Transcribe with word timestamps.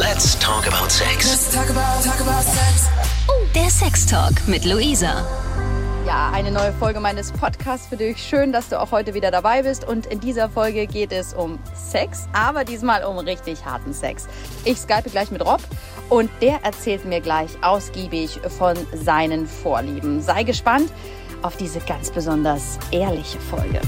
Let's 0.00 0.34
talk 0.38 0.66
about 0.66 0.90
sex. 0.90 1.28
Let's 1.28 1.54
talk 1.54 1.68
about, 1.68 2.02
talk 2.02 2.18
about 2.22 2.42
sex. 2.42 2.88
Der 3.54 3.68
Sex 3.68 4.06
Talk 4.06 4.32
mit 4.48 4.64
Luisa. 4.64 5.26
Ja, 6.06 6.30
eine 6.32 6.50
neue 6.50 6.72
Folge 6.72 7.00
meines 7.00 7.30
Podcasts 7.32 7.86
für 7.86 7.98
dich. 7.98 8.16
Schön, 8.16 8.50
dass 8.50 8.70
du 8.70 8.80
auch 8.80 8.92
heute 8.92 9.12
wieder 9.12 9.30
dabei 9.30 9.62
bist. 9.62 9.86
Und 9.86 10.06
in 10.06 10.18
dieser 10.18 10.48
Folge 10.48 10.86
geht 10.86 11.12
es 11.12 11.34
um 11.34 11.58
Sex, 11.74 12.28
aber 12.32 12.64
diesmal 12.64 13.04
um 13.04 13.18
richtig 13.18 13.66
harten 13.66 13.92
Sex. 13.92 14.26
Ich 14.64 14.78
skype 14.78 15.10
gleich 15.10 15.30
mit 15.30 15.44
Rob 15.44 15.60
und 16.08 16.30
der 16.40 16.64
erzählt 16.64 17.04
mir 17.04 17.20
gleich 17.20 17.50
ausgiebig 17.60 18.40
von 18.56 18.78
seinen 18.94 19.46
Vorlieben. 19.46 20.22
Sei 20.22 20.44
gespannt 20.44 20.90
auf 21.42 21.58
diese 21.58 21.80
ganz 21.80 22.10
besonders 22.10 22.78
ehrliche 22.90 23.38
Folge. 23.38 23.82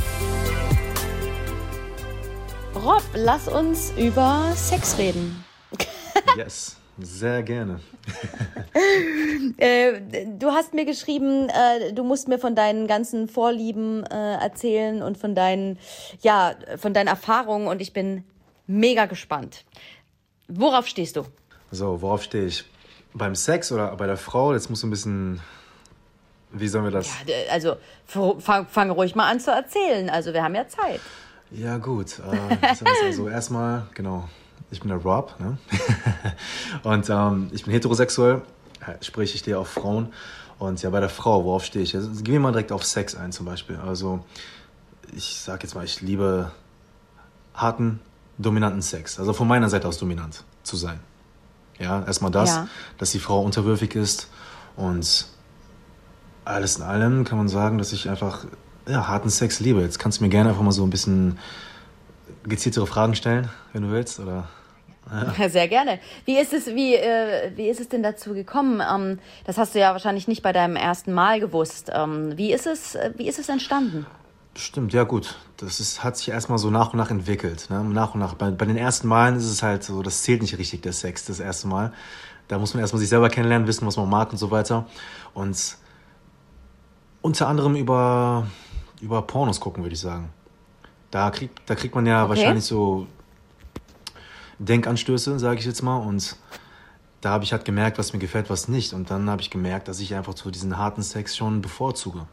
Rob, 2.74 3.02
lass 3.14 3.48
uns 3.48 3.94
über 3.96 4.52
Sex 4.54 4.98
reden. 4.98 5.42
Yes, 6.36 6.76
sehr 6.98 7.42
gerne. 7.42 7.80
Äh, 9.58 10.00
du 10.38 10.50
hast 10.50 10.74
mir 10.74 10.84
geschrieben, 10.84 11.48
äh, 11.48 11.92
du 11.92 12.04
musst 12.04 12.26
mir 12.26 12.38
von 12.38 12.54
deinen 12.54 12.86
ganzen 12.86 13.28
Vorlieben 13.28 14.04
äh, 14.06 14.34
erzählen 14.34 15.02
und 15.02 15.18
von 15.18 15.34
deinen, 15.34 15.78
ja, 16.20 16.54
von 16.78 16.94
deinen 16.94 17.06
Erfahrungen 17.06 17.68
und 17.68 17.80
ich 17.80 17.92
bin 17.92 18.24
mega 18.66 19.06
gespannt. 19.06 19.64
Worauf 20.48 20.86
stehst 20.86 21.16
du? 21.16 21.24
So, 21.70 22.02
worauf 22.02 22.22
stehe 22.22 22.46
ich? 22.46 22.64
Beim 23.14 23.34
Sex 23.34 23.70
oder 23.70 23.94
bei 23.96 24.06
der 24.06 24.16
Frau? 24.16 24.52
Jetzt 24.52 24.70
muss 24.70 24.82
ein 24.82 24.90
bisschen. 24.90 25.40
Wie 26.50 26.68
sollen 26.68 26.84
wir 26.84 26.90
das? 26.90 27.08
Ja, 27.26 27.36
also 27.52 27.76
fang, 28.06 28.66
fang 28.66 28.90
ruhig 28.90 29.14
mal 29.14 29.30
an 29.30 29.38
zu 29.38 29.50
erzählen. 29.50 30.10
Also 30.10 30.32
wir 30.32 30.42
haben 30.42 30.54
ja 30.54 30.66
Zeit. 30.66 31.00
Ja, 31.50 31.78
gut. 31.78 32.20
Also 33.00 33.28
erstmal, 33.28 33.86
genau, 33.94 34.28
ich 34.72 34.80
bin 34.80 34.88
der 34.88 34.98
Rob, 34.98 35.34
ne? 35.38 35.58
Und 36.82 37.08
ähm, 37.08 37.48
ich 37.52 37.64
bin 37.64 37.72
heterosexuell, 37.72 38.42
äh, 38.80 39.04
sprich, 39.04 39.34
ich 39.34 39.40
stehe 39.40 39.58
auf 39.58 39.68
Frauen. 39.68 40.12
Und 40.58 40.82
ja, 40.82 40.90
bei 40.90 41.00
der 41.00 41.08
Frau, 41.08 41.44
worauf 41.44 41.64
stehe 41.64 41.82
ich? 41.84 41.94
Also, 41.94 42.08
gehen 42.22 42.34
wir 42.34 42.40
mal 42.40 42.52
direkt 42.52 42.72
auf 42.72 42.84
Sex 42.84 43.14
ein 43.14 43.32
zum 43.32 43.46
Beispiel. 43.46 43.76
Also, 43.76 44.24
ich 45.14 45.36
sag 45.40 45.62
jetzt 45.62 45.74
mal, 45.74 45.84
ich 45.84 46.00
liebe 46.00 46.50
harten, 47.54 48.00
dominanten 48.38 48.82
Sex. 48.82 49.18
Also 49.18 49.32
von 49.32 49.46
meiner 49.46 49.68
Seite 49.68 49.86
aus 49.88 49.98
dominant 49.98 50.42
zu 50.62 50.76
sein. 50.76 51.00
Ja, 51.78 52.02
erstmal 52.04 52.30
das, 52.30 52.50
Ja. 52.50 52.68
dass 52.98 53.10
die 53.10 53.18
Frau 53.18 53.42
unterwürfig 53.42 53.94
ist 53.94 54.28
und 54.76 55.26
alles 56.44 56.76
in 56.76 56.82
allem 56.82 57.24
kann 57.24 57.38
man 57.38 57.48
sagen, 57.48 57.78
dass 57.78 57.92
ich 57.92 58.08
einfach 58.08 58.46
ja, 58.88 59.06
harten 59.06 59.30
Sex 59.30 59.60
liebe. 59.60 59.80
Jetzt 59.80 59.98
kannst 59.98 60.20
du 60.20 60.24
mir 60.24 60.30
gerne 60.30 60.50
einfach 60.50 60.62
mal 60.62 60.72
so 60.72 60.82
ein 60.84 60.90
bisschen 60.90 61.38
gezieltere 62.44 62.86
Fragen 62.86 63.14
stellen, 63.14 63.48
wenn 63.72 63.82
du 63.82 63.90
willst, 63.90 64.18
oder? 64.18 64.48
Sehr 65.48 65.68
gerne. 65.68 65.98
Wie 66.24 66.38
ist 66.38 66.52
es, 66.52 66.66
wie, 66.68 66.94
äh, 66.94 67.52
wie 67.56 67.68
ist 67.68 67.80
es 67.80 67.88
denn 67.88 68.02
dazu 68.02 68.34
gekommen? 68.34 68.80
Ähm, 68.80 69.18
das 69.44 69.58
hast 69.58 69.74
du 69.74 69.80
ja 69.80 69.92
wahrscheinlich 69.92 70.28
nicht 70.28 70.42
bei 70.42 70.52
deinem 70.52 70.76
ersten 70.76 71.12
Mal 71.12 71.40
gewusst. 71.40 71.90
Ähm, 71.92 72.36
wie 72.36 72.52
ist 72.52 72.66
es, 72.66 72.94
äh, 72.94 73.12
wie 73.16 73.26
ist 73.28 73.38
es 73.38 73.48
entstanden? 73.48 74.06
Stimmt, 74.54 74.92
ja 74.92 75.04
gut. 75.04 75.36
Das 75.56 75.80
ist, 75.80 76.04
hat 76.04 76.16
sich 76.16 76.28
erstmal 76.28 76.58
so 76.58 76.70
nach 76.70 76.92
und 76.92 76.98
nach 76.98 77.10
entwickelt. 77.10 77.68
Ne? 77.70 77.82
Nach 77.84 78.14
und 78.14 78.20
nach. 78.20 78.34
Bei, 78.34 78.50
bei 78.50 78.64
den 78.64 78.76
ersten 78.76 79.08
Malen 79.08 79.36
ist 79.36 79.46
es 79.46 79.62
halt 79.62 79.82
so, 79.82 80.02
das 80.02 80.22
zählt 80.22 80.42
nicht 80.42 80.58
richtig, 80.58 80.82
der 80.82 80.92
Sex, 80.92 81.24
das 81.24 81.40
erste 81.40 81.68
Mal. 81.68 81.92
Da 82.48 82.58
muss 82.58 82.74
man 82.74 82.80
erstmal 82.80 83.00
sich 83.00 83.08
selber 83.08 83.28
kennenlernen, 83.28 83.66
wissen, 83.66 83.86
was 83.86 83.96
man 83.96 84.08
mag 84.08 84.30
und 84.30 84.38
so 84.38 84.50
weiter. 84.50 84.86
Und 85.32 85.76
unter 87.22 87.48
anderem 87.48 87.76
über, 87.76 88.46
über 89.00 89.22
Pornos 89.22 89.60
gucken, 89.60 89.82
würde 89.84 89.94
ich 89.94 90.00
sagen. 90.00 90.30
Da 91.10 91.30
kriegt, 91.30 91.60
da 91.66 91.74
kriegt 91.74 91.94
man 91.94 92.04
ja 92.06 92.22
Okay. 92.24 92.30
wahrscheinlich 92.30 92.64
so 92.64 93.06
Denkanstöße, 94.64 95.38
sage 95.38 95.60
ich 95.60 95.66
jetzt 95.66 95.82
mal. 95.82 95.96
Und 95.96 96.36
da 97.20 97.30
habe 97.30 97.44
ich 97.44 97.52
halt 97.52 97.64
gemerkt, 97.64 97.98
was 97.98 98.12
mir 98.12 98.18
gefällt, 98.18 98.50
was 98.50 98.68
nicht. 98.68 98.92
Und 98.92 99.10
dann 99.10 99.28
habe 99.30 99.42
ich 99.42 99.50
gemerkt, 99.50 99.88
dass 99.88 100.00
ich 100.00 100.14
einfach 100.14 100.36
so 100.36 100.50
diesen 100.50 100.76
harten 100.78 101.02
Sex 101.02 101.36
schon 101.36 101.62
bevorzuge. 101.62 102.26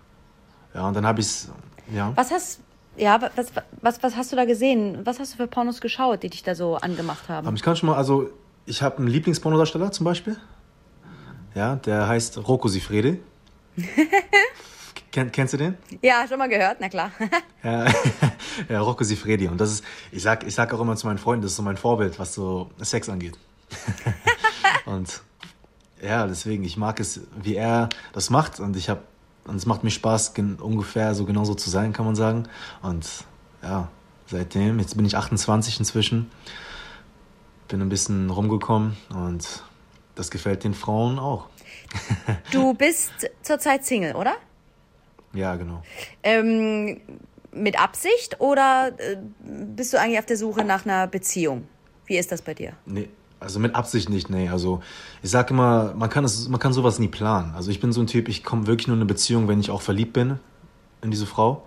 Ja, 0.74 0.88
und 0.88 0.94
dann 0.94 1.06
habe 1.06 1.20
ich 1.20 1.28
es, 1.28 1.50
ja. 1.94 2.12
Was 2.16 2.32
hast, 2.32 2.60
ja, 2.98 3.22
was, 3.36 3.52
was, 3.82 4.04
was 4.04 4.16
hast 4.16 4.32
du 4.32 4.36
da 4.36 4.46
gesehen? 4.46 5.00
Was 5.06 5.20
hast 5.20 5.34
du 5.34 5.38
für 5.38 5.48
Pornos 5.48 5.82
geschaut, 5.82 6.24
die 6.24 6.30
dich 6.30 6.44
da 6.44 6.56
so 6.56 6.76
angemacht 6.76 7.30
haben? 7.30 7.56
Ich 7.56 7.62
kann 7.62 7.76
schon 7.76 7.90
mal, 7.90 7.96
also 7.96 8.30
ich 8.66 8.82
habe 8.82 8.98
einen 8.98 9.08
Lieblingspornodarsteller 9.08 9.92
zum 9.92 10.06
Beispiel. 10.06 10.38
Ja, 11.56 11.76
der 11.76 12.08
heißt 12.08 12.48
Rocco 12.48 12.68
Sifredi. 12.68 13.20
Ken, 15.12 15.32
kennst 15.32 15.54
du 15.54 15.58
den? 15.58 15.78
Ja, 16.02 16.28
schon 16.28 16.38
mal 16.38 16.50
gehört, 16.50 16.78
na 16.80 16.90
klar. 16.90 17.12
Ja, 17.64 17.86
ja, 18.70 18.80
Rocco 18.80 19.04
Sifredi. 19.04 19.48
Und 19.48 19.60
das 19.60 19.72
ist, 19.72 19.84
ich 20.12 20.24
sag, 20.24 20.46
ich 20.46 20.56
sag 20.56 20.74
auch 20.74 20.80
immer 20.80 20.96
zu 20.96 21.08
meinen 21.08 21.18
Freunden, 21.18 21.42
das 21.42 21.52
ist 21.52 21.58
so 21.58 21.64
mein 21.64 21.76
Vorbild, 21.76 22.18
was 22.20 22.34
so 22.34 22.70
Sex 22.80 23.10
angeht. 23.10 23.38
und 24.86 25.22
ja, 26.02 26.26
deswegen, 26.26 26.64
ich 26.64 26.78
mag 26.78 27.00
es, 27.00 27.22
wie 27.42 27.56
er 27.56 27.90
das 28.14 28.30
macht. 28.30 28.60
Und 28.60 28.78
ich 28.78 28.90
habe, 28.90 29.02
und 29.46 29.56
es 29.56 29.66
macht 29.66 29.84
mir 29.84 29.92
Spaß, 29.92 30.34
ungefähr 30.62 31.14
so 31.16 31.26
genauso 31.26 31.54
zu 31.54 31.70
sein, 31.70 31.92
kann 31.92 32.06
man 32.06 32.16
sagen. 32.16 32.48
Und 32.82 33.08
ja, 33.62 33.90
seitdem, 34.28 34.80
jetzt 34.80 34.96
bin 34.96 35.06
ich 35.06 35.18
28 35.18 35.80
inzwischen, 35.80 36.32
bin 37.68 37.82
ein 37.82 37.90
bisschen 37.90 38.30
rumgekommen 38.30 38.96
und 39.14 39.64
das 40.16 40.32
gefällt 40.32 40.64
den 40.64 40.74
Frauen 40.74 41.20
auch. 41.20 41.48
Du 42.52 42.74
bist 42.78 43.12
zurzeit 43.42 43.86
Single, 43.86 44.16
oder? 44.16 44.36
Ja, 45.34 45.56
genau. 45.56 45.84
Ähm, 46.24 47.02
mit 47.52 47.80
Absicht 47.80 48.40
oder 48.40 48.92
äh, 48.98 49.18
bist 49.42 49.94
du 49.94 50.00
eigentlich 50.00 50.20
auf 50.20 50.26
der 50.26 50.38
Suche 50.38 50.64
nach 50.64 50.86
einer 50.86 51.08
Beziehung? 51.08 51.68
Wie 52.06 52.18
ist 52.18 52.32
das 52.32 52.42
bei 52.42 52.54
dir? 52.54 52.74
Nee, 52.86 53.10
also 53.40 53.60
mit 53.60 53.76
Absicht 53.76 54.10
nicht, 54.10 54.30
nee. 54.30 54.50
Also 54.50 54.82
ich 55.22 55.30
sag 55.30 55.52
immer, 55.52 55.94
man 55.96 56.10
kann, 56.10 56.26
es, 56.26 56.50
man 56.50 56.60
kann 56.60 56.74
sowas 56.74 57.00
nie 57.00 57.08
planen. 57.08 57.54
Also 57.56 57.72
ich 57.72 57.80
bin 57.80 57.92
so 57.92 58.02
ein 58.02 58.08
Typ, 58.08 58.28
ich 58.28 58.44
komme 58.44 58.68
wirklich 58.68 58.88
nur 58.88 58.96
in 58.96 59.02
eine 59.02 59.08
Beziehung, 59.08 59.48
wenn 59.48 59.60
ich 59.60 59.72
auch 59.72 59.82
verliebt 59.82 60.14
bin 60.14 60.40
in 61.02 61.12
diese 61.12 61.26
Frau. 61.26 61.64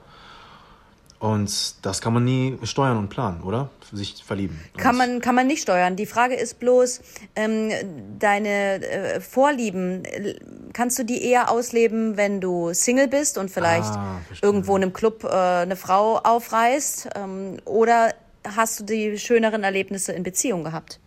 Und 1.22 1.76
das 1.86 2.00
kann 2.00 2.14
man 2.14 2.24
nie 2.24 2.58
steuern 2.64 2.96
und 2.96 3.08
planen, 3.08 3.42
oder? 3.44 3.70
Sich 3.92 4.24
verlieben. 4.24 4.58
Kann 4.76 4.96
man, 4.96 5.20
kann 5.20 5.36
man 5.36 5.46
nicht 5.46 5.62
steuern. 5.62 5.94
Die 5.94 6.06
Frage 6.06 6.34
ist 6.34 6.58
bloß, 6.58 7.00
ähm, 7.36 7.70
deine 8.18 8.84
äh, 8.84 9.20
Vorlieben, 9.20 10.04
äh, 10.04 10.34
kannst 10.72 10.98
du 10.98 11.04
die 11.04 11.24
eher 11.24 11.48
ausleben, 11.48 12.16
wenn 12.16 12.40
du 12.40 12.74
Single 12.74 13.06
bist 13.06 13.38
und 13.38 13.52
vielleicht 13.52 13.94
Ah, 13.94 14.18
irgendwo 14.40 14.74
in 14.76 14.82
einem 14.82 14.92
Club 14.92 15.22
äh, 15.22 15.28
eine 15.28 15.76
Frau 15.76 16.18
aufreißt? 16.18 17.10
Ähm, 17.14 17.58
oder 17.66 18.14
hast 18.44 18.80
du 18.80 18.84
die 18.84 19.16
schöneren 19.16 19.62
Erlebnisse 19.62 20.10
in 20.10 20.24
Beziehung 20.24 20.64
gehabt? 20.64 20.98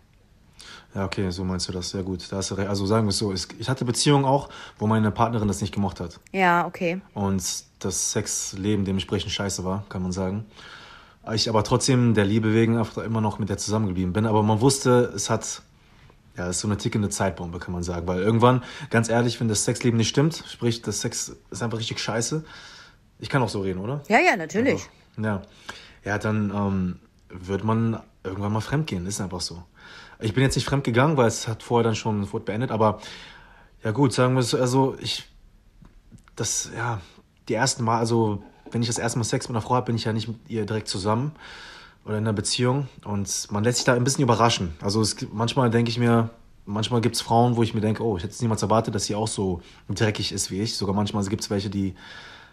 Ja, 0.95 1.03
okay, 1.03 1.29
so 1.29 1.43
meinst 1.43 1.67
du 1.67 1.73
das. 1.73 1.89
Sehr 1.89 2.03
gut. 2.03 2.31
Da 2.31 2.37
hast 2.37 2.51
du 2.51 2.55
recht. 2.55 2.69
Also 2.69 2.85
sagen 2.85 3.05
wir 3.05 3.09
es 3.09 3.17
so, 3.17 3.33
ich 3.33 3.69
hatte 3.69 3.83
Beziehungen 3.83 4.23
auch, 4.23 4.49
wo 4.79 4.87
meine 4.87 5.11
Partnerin 5.11 5.47
das 5.47 5.59
nicht 5.61 5.73
gemocht 5.73 5.99
hat. 5.99 6.19
Ja, 6.31 6.65
okay. 6.65 7.01
und 7.13 7.43
das 7.79 8.11
Sexleben 8.13 8.85
dementsprechend 8.85 9.31
scheiße 9.31 9.63
war, 9.65 9.83
kann 9.89 10.01
man 10.01 10.13
sagen. 10.13 10.45
Ich 11.33 11.49
aber 11.49 11.63
trotzdem 11.63 12.13
der 12.13 12.23
Liebe 12.23 12.53
wegen 12.53 12.77
einfach 12.77 13.03
immer 13.03 13.19
noch 13.19 13.39
mit 13.39 13.49
der 13.49 13.57
zusammengeblieben 13.57 14.13
bin. 14.13 14.25
Aber 14.25 14.41
man 14.41 14.61
wusste, 14.61 15.11
es 15.15 15.29
hat, 15.29 15.63
ja, 16.37 16.47
es 16.47 16.57
ist 16.57 16.61
so 16.61 16.67
eine 16.67 16.77
tickende 16.77 17.09
Zeitbombe, 17.09 17.59
kann 17.59 17.73
man 17.73 17.83
sagen. 17.83 18.07
Weil 18.07 18.21
irgendwann, 18.21 18.63
ganz 18.89 19.09
ehrlich, 19.09 19.39
wenn 19.41 19.47
das 19.47 19.65
Sexleben 19.65 19.97
nicht 19.97 20.09
stimmt, 20.09 20.43
sprich, 20.47 20.81
das 20.81 21.01
Sex 21.01 21.35
ist 21.49 21.61
einfach 21.61 21.79
richtig 21.79 21.99
scheiße. 21.99 22.45
Ich 23.19 23.29
kann 23.29 23.41
auch 23.41 23.49
so 23.49 23.61
reden, 23.61 23.79
oder? 23.79 24.01
Ja, 24.07 24.19
ja, 24.19 24.37
natürlich. 24.37 24.87
Einfach. 25.17 25.23
Ja. 25.23 25.41
Ja, 26.05 26.17
dann 26.19 26.51
ähm, 26.55 26.99
wird 27.29 27.63
man 27.63 27.99
irgendwann 28.23 28.53
mal 28.53 28.61
fremdgehen, 28.61 29.05
ist 29.07 29.19
einfach 29.19 29.41
so. 29.41 29.63
Ich 30.19 30.33
bin 30.33 30.43
jetzt 30.43 30.55
nicht 30.55 30.65
fremd 30.65 30.83
gegangen, 30.83 31.17
weil 31.17 31.27
es 31.27 31.47
hat 31.47 31.63
vorher 31.63 31.83
dann 31.83 31.95
schon 31.95 32.31
wurde 32.31 32.45
beendet, 32.45 32.71
aber 32.71 32.99
ja 33.83 33.91
gut, 33.91 34.13
sagen 34.13 34.33
wir 34.33 34.39
es, 34.39 34.49
so, 34.49 34.57
also 34.57 34.95
ich, 34.99 35.25
das, 36.35 36.71
ja, 36.75 37.01
die 37.47 37.53
ersten 37.53 37.83
Mal, 37.83 37.99
also 37.99 38.41
wenn 38.71 38.81
ich 38.81 38.87
das 38.87 38.97
erste 38.97 39.19
Mal 39.19 39.25
Sex 39.25 39.47
mit 39.47 39.55
einer 39.55 39.61
Frau 39.61 39.75
habe, 39.75 39.87
bin 39.87 39.95
ich 39.95 40.05
ja 40.05 40.13
nicht 40.13 40.27
mit 40.27 40.37
ihr 40.47 40.65
direkt 40.65 40.87
zusammen 40.87 41.33
oder 42.03 42.17
in 42.17 42.23
einer 42.23 42.33
Beziehung 42.33 42.87
und 43.03 43.47
man 43.51 43.63
lässt 43.63 43.77
sich 43.77 43.85
da 43.85 43.93
ein 43.93 44.03
bisschen 44.03 44.23
überraschen. 44.23 44.73
Also 44.81 45.01
es, 45.01 45.15
manchmal 45.31 45.69
denke 45.69 45.89
ich 45.89 45.99
mir, 45.99 46.29
manchmal 46.65 47.01
gibt 47.01 47.15
es 47.15 47.21
Frauen, 47.21 47.55
wo 47.55 47.63
ich 47.63 47.73
mir 47.73 47.81
denke, 47.81 48.03
oh, 48.03 48.17
ich 48.17 48.23
hätte 48.23 48.33
es 48.33 48.41
niemals 48.41 48.61
erwartet, 48.61 48.95
dass 48.95 49.05
sie 49.05 49.15
auch 49.15 49.27
so 49.27 49.61
dreckig 49.89 50.31
ist 50.31 50.51
wie 50.51 50.61
ich. 50.61 50.75
Sogar 50.77 50.95
manchmal 50.95 51.23
gibt 51.25 51.43
es 51.43 51.49
welche, 51.49 51.69
die 51.69 51.95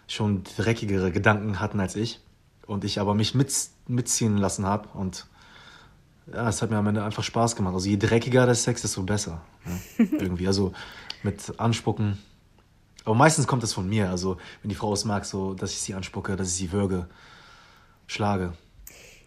schon 0.07 0.43
dreckigere 0.57 1.11
Gedanken 1.11 1.59
hatten 1.59 1.79
als 1.79 1.95
ich 1.95 2.19
und 2.67 2.83
ich 2.83 2.99
aber 2.99 3.13
mich 3.13 3.33
mit, 3.33 3.53
mitziehen 3.87 4.37
lassen 4.37 4.65
habe 4.65 4.89
und 4.93 5.27
ja, 6.31 6.47
es 6.49 6.61
hat 6.61 6.69
mir 6.69 6.77
am 6.77 6.87
Ende 6.87 7.03
einfach 7.03 7.23
Spaß 7.23 7.55
gemacht. 7.55 7.73
Also 7.73 7.89
je 7.89 7.97
dreckiger 7.97 8.45
der 8.45 8.55
Sex, 8.55 8.81
desto 8.81 9.03
besser. 9.03 9.41
Ne? 9.65 10.07
Irgendwie, 10.19 10.47
also 10.47 10.73
mit 11.23 11.59
Anspucken. 11.59 12.17
Aber 13.05 13.15
meistens 13.15 13.47
kommt 13.47 13.63
das 13.63 13.73
von 13.73 13.87
mir. 13.89 14.09
Also 14.09 14.37
wenn 14.61 14.69
die 14.69 14.75
Frau 14.75 14.93
es 14.93 15.03
mag, 15.05 15.25
so, 15.25 15.53
dass 15.53 15.71
ich 15.71 15.81
sie 15.81 15.93
anspucke, 15.93 16.35
dass 16.35 16.47
ich 16.49 16.53
sie 16.55 16.71
würge, 16.71 17.07
schlage. 18.07 18.53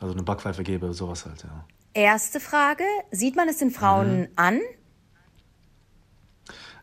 Also 0.00 0.14
eine 0.14 0.22
Backpfeife 0.22 0.62
gebe, 0.62 0.93
sowas 0.94 1.26
halt, 1.26 1.43
ja. 1.43 1.64
Erste 1.94 2.40
Frage, 2.40 2.84
sieht 3.10 3.37
man 3.37 3.48
es 3.48 3.56
den 3.58 3.70
Frauen 3.70 4.20
Mhm. 4.20 4.28
an? 4.37 4.60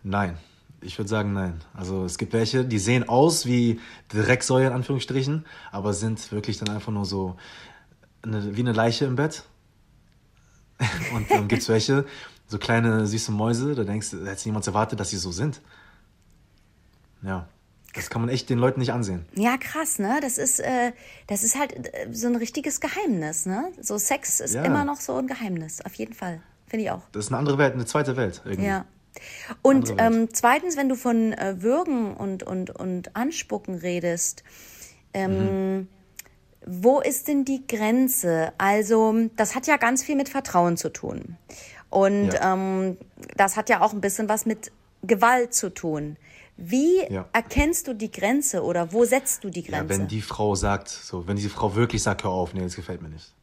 Nein. 0.04 0.38
Ich 0.82 0.98
würde 0.98 1.08
sagen, 1.10 1.32
nein. 1.32 1.62
Also 1.74 2.04
es 2.04 2.18
gibt 2.18 2.34
welche, 2.34 2.66
die 2.66 2.80
sehen 2.80 3.08
aus 3.08 3.46
wie 3.46 3.80
Drecksäue 4.10 4.68
in 4.68 4.74
Anführungsstrichen, 4.74 5.46
aber 5.72 5.94
sind 5.94 6.32
wirklich 6.32 6.58
dann 6.58 6.70
einfach 6.76 6.92
nur 6.92 7.06
so 7.06 7.38
eine, 8.22 8.58
wie 8.58 8.62
eine 8.62 8.74
Leiche 8.74 9.06
im 9.06 9.16
Bett. 9.16 9.44
Und 11.16 11.30
dann 11.32 11.48
gibt 11.48 11.62
es 11.62 11.70
welche, 11.70 12.06
so 12.48 12.58
kleine 12.58 13.06
süße 13.08 13.32
Mäuse, 13.32 13.76
da 13.76 13.84
denkst 13.84 14.12
du, 14.12 14.18
da 14.24 14.32
hätte 14.32 14.48
niemand 14.48 14.68
erwartet, 14.68 15.00
dass 15.00 15.10
sie 15.10 15.18
so 15.18 15.32
sind. 15.32 15.62
Ja. 17.22 17.48
Das 17.96 18.10
kann 18.10 18.22
man 18.22 18.30
echt 18.30 18.50
den 18.50 18.58
Leuten 18.58 18.80
nicht 18.80 18.92
ansehen. 18.92 19.26
Ja, 19.36 19.56
krass, 19.58 20.00
ne? 20.00 20.18
Das 20.22 20.40
ist, 20.40 20.60
äh, 20.60 20.94
das 21.28 21.44
ist 21.44 21.58
halt 21.60 21.74
äh, 21.94 22.08
so 22.12 22.26
ein 22.28 22.36
richtiges 22.36 22.82
Geheimnis, 22.82 23.46
ne? 23.46 23.72
So 23.82 24.00
Sex 24.00 24.40
ist 24.40 24.56
Ja. 24.56 24.64
immer 24.64 24.84
noch 24.84 25.00
so 25.00 25.16
ein 25.16 25.28
Geheimnis, 25.28 25.80
auf 25.82 25.94
jeden 25.94 26.14
Fall. 26.14 26.42
Finde 26.68 26.86
ich 26.86 26.92
auch. 26.92 27.04
Das 27.12 27.26
ist 27.26 27.32
eine 27.32 27.38
andere 27.38 27.60
Welt, 27.60 27.74
eine 27.76 27.86
zweite 27.86 28.18
Welt. 28.18 28.42
Irgendwie. 28.46 28.68
Ja. 28.68 28.86
Und 29.62 29.94
ähm, 30.00 30.30
zweitens, 30.34 30.76
wenn 30.76 30.90
du 30.90 30.96
von 30.96 31.34
äh, 31.34 31.62
Würgen 31.62 32.16
und, 32.16 32.42
und, 32.42 32.72
und 32.72 33.16
Anspucken 33.16 33.76
redest, 33.76 34.44
ähm, 35.14 35.78
Mhm. 35.82 35.88
Wo 36.66 37.00
ist 37.00 37.28
denn 37.28 37.46
die 37.46 37.66
Grenze? 37.68 38.54
Also, 38.58 39.14
das 39.36 39.56
hat 39.56 39.68
ja 39.68 39.78
ganz 39.78 40.04
viel 40.04 40.16
mit 40.16 40.30
Vertrauen 40.30 40.78
zu 40.78 40.90
tun. 40.92 41.38
Und 41.90 42.34
Ja. 42.34 42.54
ähm, 42.54 42.98
das 43.38 43.56
hat 43.58 43.70
ja 43.70 43.82
auch 43.82 43.94
ein 43.94 44.02
bisschen 44.02 44.28
was 44.30 44.46
mit 44.46 44.72
Gewalt 45.04 45.54
zu 45.54 45.70
tun. 45.74 46.18
Wie 46.58 47.04
Ja. 47.10 47.28
erkennst 47.34 47.88
du 47.88 47.94
die 47.94 48.12
Grenze 48.12 48.64
oder 48.64 48.94
wo 48.94 49.06
setzt 49.06 49.44
du 49.44 49.50
die 49.50 49.62
Ja, 49.62 49.78
Grenze? 49.80 49.90
wenn 49.90 50.08
die 50.08 50.22
Frau 50.22 50.56
sagt, 50.56 50.88
so, 50.90 51.28
wenn 51.28 51.36
diese 51.36 51.50
Frau 51.50 51.76
wirklich 51.76 52.02
sagt, 52.04 52.24
hör 52.24 52.32
auf, 52.32 52.54
nee, 52.54 52.62
das 52.62 52.76
gefällt 52.76 53.02
mir 53.02 53.10
nicht. 53.10 53.34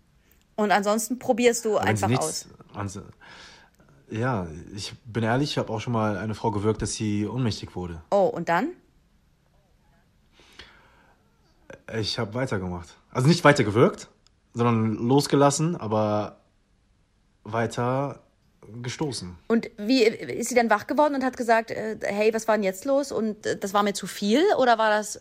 und 0.56 0.70
ansonsten 0.72 1.18
probierst 1.18 1.64
du 1.64 1.74
Wenn 1.74 1.88
einfach 1.88 2.08
sie 2.08 2.16
aus. 2.18 2.46
Ja, 4.10 4.46
ich 4.74 4.92
bin 5.04 5.22
ehrlich, 5.22 5.50
ich 5.52 5.58
habe 5.58 5.72
auch 5.72 5.80
schon 5.80 5.92
mal 5.92 6.18
eine 6.18 6.34
Frau 6.34 6.50
gewirkt, 6.50 6.82
dass 6.82 6.94
sie 6.94 7.26
ohnmächtig 7.26 7.74
wurde. 7.76 8.02
Oh, 8.10 8.26
und 8.26 8.48
dann? 8.48 8.70
Ich 11.98 12.18
habe 12.18 12.34
weitergemacht. 12.34 12.96
Also 13.12 13.28
nicht 13.28 13.42
weiter 13.44 13.64
gewirkt, 13.64 14.08
sondern 14.54 14.94
losgelassen, 14.94 15.76
aber 15.76 16.36
weiter 17.44 18.20
gestoßen. 18.82 19.36
Und 19.48 19.70
wie 19.78 20.02
ist 20.04 20.48
sie 20.50 20.54
dann 20.54 20.70
wach 20.70 20.86
geworden 20.86 21.14
und 21.14 21.24
hat 21.24 21.36
gesagt, 21.36 21.70
äh, 21.70 21.98
hey, 22.02 22.32
was 22.32 22.46
war 22.46 22.54
denn 22.56 22.62
jetzt 22.64 22.84
los? 22.84 23.10
Und 23.10 23.44
äh, 23.46 23.58
das 23.58 23.74
war 23.74 23.82
mir 23.82 23.94
zu 23.94 24.06
viel 24.06 24.42
oder 24.58 24.78
war 24.78 24.90
das? 24.90 25.20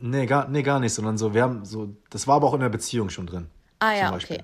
Nee, 0.00 0.26
gar, 0.26 0.48
nee, 0.48 0.62
gar 0.62 0.80
nicht, 0.80 0.92
sondern 0.92 1.16
so, 1.16 1.34
wir 1.34 1.42
haben 1.42 1.64
so, 1.64 1.94
das 2.10 2.26
war 2.26 2.36
aber 2.36 2.48
auch 2.48 2.54
in 2.54 2.60
der 2.60 2.68
Beziehung 2.68 3.10
schon 3.10 3.26
drin. 3.26 3.46
Ah 3.78 3.92
ja, 3.94 4.14
okay. 4.14 4.42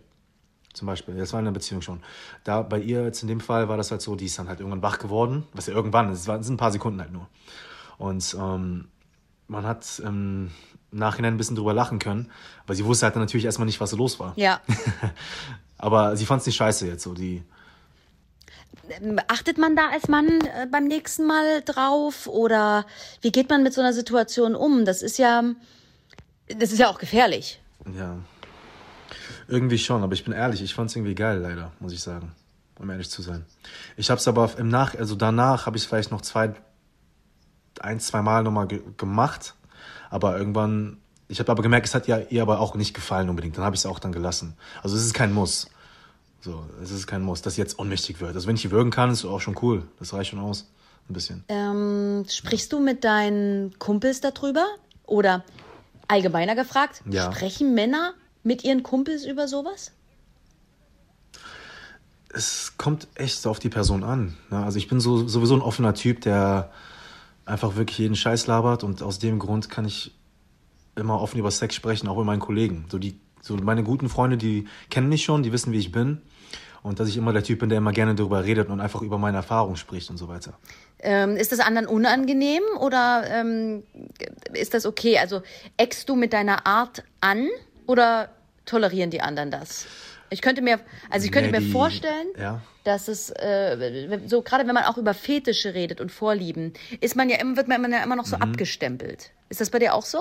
Zum 0.73 0.87
Beispiel, 0.87 1.17
das 1.17 1.33
war 1.33 1.41
in 1.41 1.47
der 1.47 1.53
Beziehung 1.53 1.83
schon. 1.83 2.01
Da 2.45 2.63
bei 2.63 2.79
ihr 2.79 3.03
jetzt 3.05 3.23
in 3.23 3.29
dem 3.29 3.41
Fall 3.41 3.69
war 3.69 3.77
das 3.77 3.91
halt 3.91 4.01
so, 4.03 4.15
die 4.15 4.27
ist 4.27 4.39
dann 4.39 4.49
halt 4.49 4.61
irgendwann 4.61 4.83
wach 4.83 4.99
geworden, 5.01 5.45
was 5.53 5.67
ja 5.67 5.75
irgendwann, 5.75 6.11
es 6.11 6.29
waren- 6.29 6.41
es 6.41 6.47
sind 6.47 6.55
ein 6.55 6.59
paar 6.59 6.71
Sekunden 6.71 7.01
halt 7.01 7.13
nur. 7.13 7.27
Und 7.99 8.37
ähm, 8.39 8.89
man 9.51 9.67
hat 9.67 9.99
im 9.99 10.51
Nachhinein 10.93 11.35
ein 11.35 11.37
bisschen 11.37 11.57
drüber 11.57 11.75
lachen 11.75 11.99
können, 11.99 12.31
weil 12.67 12.77
sie 12.77 12.85
wusste 12.85 13.07
halt 13.07 13.17
dann 13.17 13.23
natürlich 13.23 13.45
erstmal 13.45 13.67
nicht, 13.67 13.81
was 13.81 13.93
los 13.93 14.19
war. 14.21 14.33
Ja. 14.37 14.61
Aber 15.79 16.17
sie 16.17 16.25
fand 16.25 16.41
es 16.41 16.47
nicht 16.47 16.57
scheiße 16.57 16.87
jetzt 16.87 17.03
so, 17.03 17.15
die, 17.15 17.43
Achtet 19.29 19.57
man 19.57 19.77
da 19.77 19.91
als 19.91 20.09
Mann 20.09 20.41
äh, 20.41 20.67
beim 20.71 20.85
nächsten 20.85 21.25
Mal 21.25 21.63
drauf 21.63 22.27
oder 22.27 22.87
wie 23.21 23.31
geht 23.31 23.49
man 23.49 23.63
mit 23.63 23.73
so 23.73 23.81
einer 23.81 23.93
Situation 23.93 24.57
um? 24.57 24.85
Das 24.85 25.03
ist 25.03 25.17
ja, 25.17 25.45
das 26.49 26.73
ist 26.73 26.79
ja 26.79 26.89
auch 26.89 26.99
gefährlich. 26.99 27.61
ja. 27.97 28.17
Irgendwie 29.47 29.79
schon, 29.79 30.05
aber 30.05 30.13
ich 30.13 30.23
bin 30.23 30.33
ehrlich, 30.33 30.63
ich 30.63 30.75
fand 30.75 30.91
es 30.91 30.97
irgendwie 30.97 31.17
geil, 31.17 31.39
leider, 31.39 31.73
muss 31.81 31.93
ich 31.93 32.01
sagen, 32.01 32.31
um 32.79 32.89
ehrlich 32.89 33.11
zu 33.11 33.21
sein. 33.21 33.45
Ich 33.97 34.09
habe 34.09 34.21
es 34.21 34.29
aber 34.29 34.49
im 34.59 34.69
Nach, 34.69 34.95
also 34.95 35.17
danach 35.17 35.67
habe 35.67 35.77
ich 35.77 35.83
es 35.83 35.89
vielleicht 35.89 36.13
noch 36.13 36.21
zwei, 36.21 36.55
ein, 37.81 38.01
zwei 38.01 38.23
Mal 38.23 38.43
nochmal 38.43 38.67
ge 38.67 38.81
gemacht, 38.97 39.55
aber 40.11 40.37
irgendwann, 40.39 40.99
ich 41.29 41.39
habe 41.41 41.51
aber 41.53 41.63
gemerkt, 41.63 41.87
es 41.87 41.95
hat 41.95 42.07
ja 42.07 42.19
ihr 42.19 42.43
aber 42.43 42.61
auch 42.61 42.75
nicht 42.75 42.95
gefallen 42.95 43.29
unbedingt, 43.29 43.57
dann 43.57 43.65
habe 43.65 43.75
ich 43.75 43.81
es 43.81 43.87
auch 43.87 43.99
dann 43.99 44.13
gelassen. 44.13 44.55
Also 44.83 44.97
es 44.97 45.05
ist 45.05 45.15
kein 45.15 45.33
Muss. 45.33 45.69
So, 46.41 46.65
es 46.83 46.91
ist 46.91 47.07
kein 47.07 47.23
Muss, 47.23 47.43
dass 47.43 47.55
sie 47.57 47.61
jetzt 47.61 47.79
ohnmächtig 47.79 48.21
wird. 48.21 48.35
Also 48.35 48.49
wenn 48.49 48.57
ich 48.57 48.63
sie 48.63 48.71
würgen 48.71 48.91
kann, 48.91 49.11
ist 49.11 49.25
auch 49.25 49.41
schon 49.41 49.57
cool. 49.63 49.83
Das 49.99 50.13
reicht 50.15 50.31
schon 50.31 50.39
aus. 50.39 50.71
Ein 51.09 51.13
bisschen. 51.13 51.45
Ähm, 51.49 52.25
sprichst 52.29 52.73
du 52.73 52.81
mit 52.81 53.05
deinen 53.05 53.79
Kumpels 53.79 54.21
darüber? 54.21 54.65
Oder 55.07 55.45
allgemeiner 56.09 56.55
gefragt, 56.55 57.03
Ja. 57.11 57.31
sprechen 57.33 57.75
Männer 57.75 58.15
mit 58.43 58.65
ihren 58.65 58.83
Kumpels 58.83 59.25
über 59.27 59.49
sowas? 59.49 59.93
es 62.33 62.75
kommt 62.77 63.09
echt 63.17 63.41
so 63.41 63.51
auf 63.51 63.59
die 63.59 63.69
Person 63.69 64.05
an. 64.05 64.37
Ne? 64.51 64.65
Also 64.65 64.79
ich 64.79 64.89
bin 64.89 65.01
so, 65.01 65.27
sowieso 65.27 65.55
ein 65.55 65.63
offener 65.63 65.95
Typ, 65.95 66.21
der 66.21 66.71
einfach 67.51 67.77
wirklich 67.77 67.99
jeden 67.99 68.17
Scheiß 68.17 68.47
labert 68.47 68.85
und 68.85 69.03
aus 69.03 69.19
dem 69.19 69.39
Grund 69.39 69.69
kann 69.69 69.85
ich 69.85 70.15
immer 70.97 71.21
offen 71.21 71.39
über 71.39 71.51
Sex 71.51 71.75
sprechen, 71.75 72.09
auch 72.09 72.17
mit 72.17 72.27
meinen 72.27 72.41
Kollegen. 72.41 72.87
So, 72.91 72.99
die, 72.99 73.19
so 73.41 73.57
meine 73.57 73.83
guten 73.83 74.09
Freunde, 74.09 74.37
die 74.37 74.67
kennen 74.91 75.09
mich 75.09 75.25
schon, 75.25 75.43
die 75.43 75.53
wissen, 75.53 75.73
wie 75.73 75.79
ich 75.79 75.93
bin. 75.93 76.23
Und 76.83 76.99
dass 76.99 77.09
ich 77.09 77.19
immer 77.19 77.35
der 77.35 77.43
Typ 77.43 77.59
bin, 77.59 77.69
der 77.69 77.77
immer 77.79 77.93
gerne 77.93 78.15
darüber 78.15 78.43
redet 78.43 78.71
und 78.71 78.81
einfach 78.81 79.03
über 79.03 79.19
meine 79.19 79.37
Erfahrungen 79.37 79.77
spricht 79.77 80.09
und 80.09 80.17
so 80.17 80.29
weiter. 80.29 80.55
Ähm, 81.01 81.37
ist 81.37 81.53
das 81.53 81.61
anderen 81.61 81.87
unangenehm 81.87 82.63
oder 82.79 83.25
ähm, 83.29 83.83
ist 84.55 84.73
das 84.73 84.87
okay? 84.87 85.19
Also 85.19 85.43
eckst 85.77 86.09
du 86.09 86.17
mit 86.17 86.33
deiner 86.33 86.67
Art 86.67 87.05
an 87.21 87.49
oder 87.87 88.31
tolerieren 88.65 89.11
die 89.11 89.21
anderen 89.21 89.51
das? 89.51 89.87
Ich 90.33 90.41
könnte 90.43 90.63
mir, 90.63 90.79
also 91.11 91.27
ich 91.27 91.33
könnte 91.33 91.51
Nee, 91.51 91.59
mir 91.59 91.65
die- 91.67 91.73
vorstellen, 91.73 92.29
ja. 92.39 92.61
dass 92.85 93.09
es 93.09 93.31
äh, 93.31 94.19
so 94.27 94.43
gerade 94.43 94.67
wenn 94.67 94.75
man 94.75 94.85
auch 94.85 94.97
über 94.97 95.13
Fetische 95.13 95.75
redet 95.75 96.01
und 96.01 96.13
Vorlieben, 96.13 96.73
ist 97.01 97.17
man 97.17 97.29
ja 97.29 97.37
immer 97.39 97.57
wird 97.57 97.67
man 97.69 97.91
ja 97.91 98.03
immer 98.03 98.17
noch 98.17 98.27
so 98.27 98.37
Mhm. 98.37 98.43
abgestempelt. 98.43 99.33
Ist 99.49 99.61
das 99.61 99.71
bei 99.71 99.79
dir 99.81 99.93
auch 99.95 100.05
so? 100.05 100.21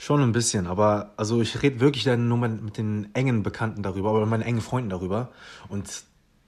Schon 0.00 0.22
ein 0.22 0.32
bisschen, 0.32 0.66
aber 0.68 1.12
also 1.16 1.40
ich 1.42 1.60
rede 1.62 1.80
wirklich 1.80 2.04
dann 2.04 2.28
nur 2.28 2.38
mit, 2.38 2.76
den 2.76 3.08
engen 3.14 3.42
Bekannten 3.42 3.82
darüber, 3.82 4.12
oder 4.12 4.20
mit 4.22 4.30
meinen 4.30 4.42
engen 4.42 4.60
Freunden 4.60 4.90
darüber. 4.90 5.32
Und 5.68 5.88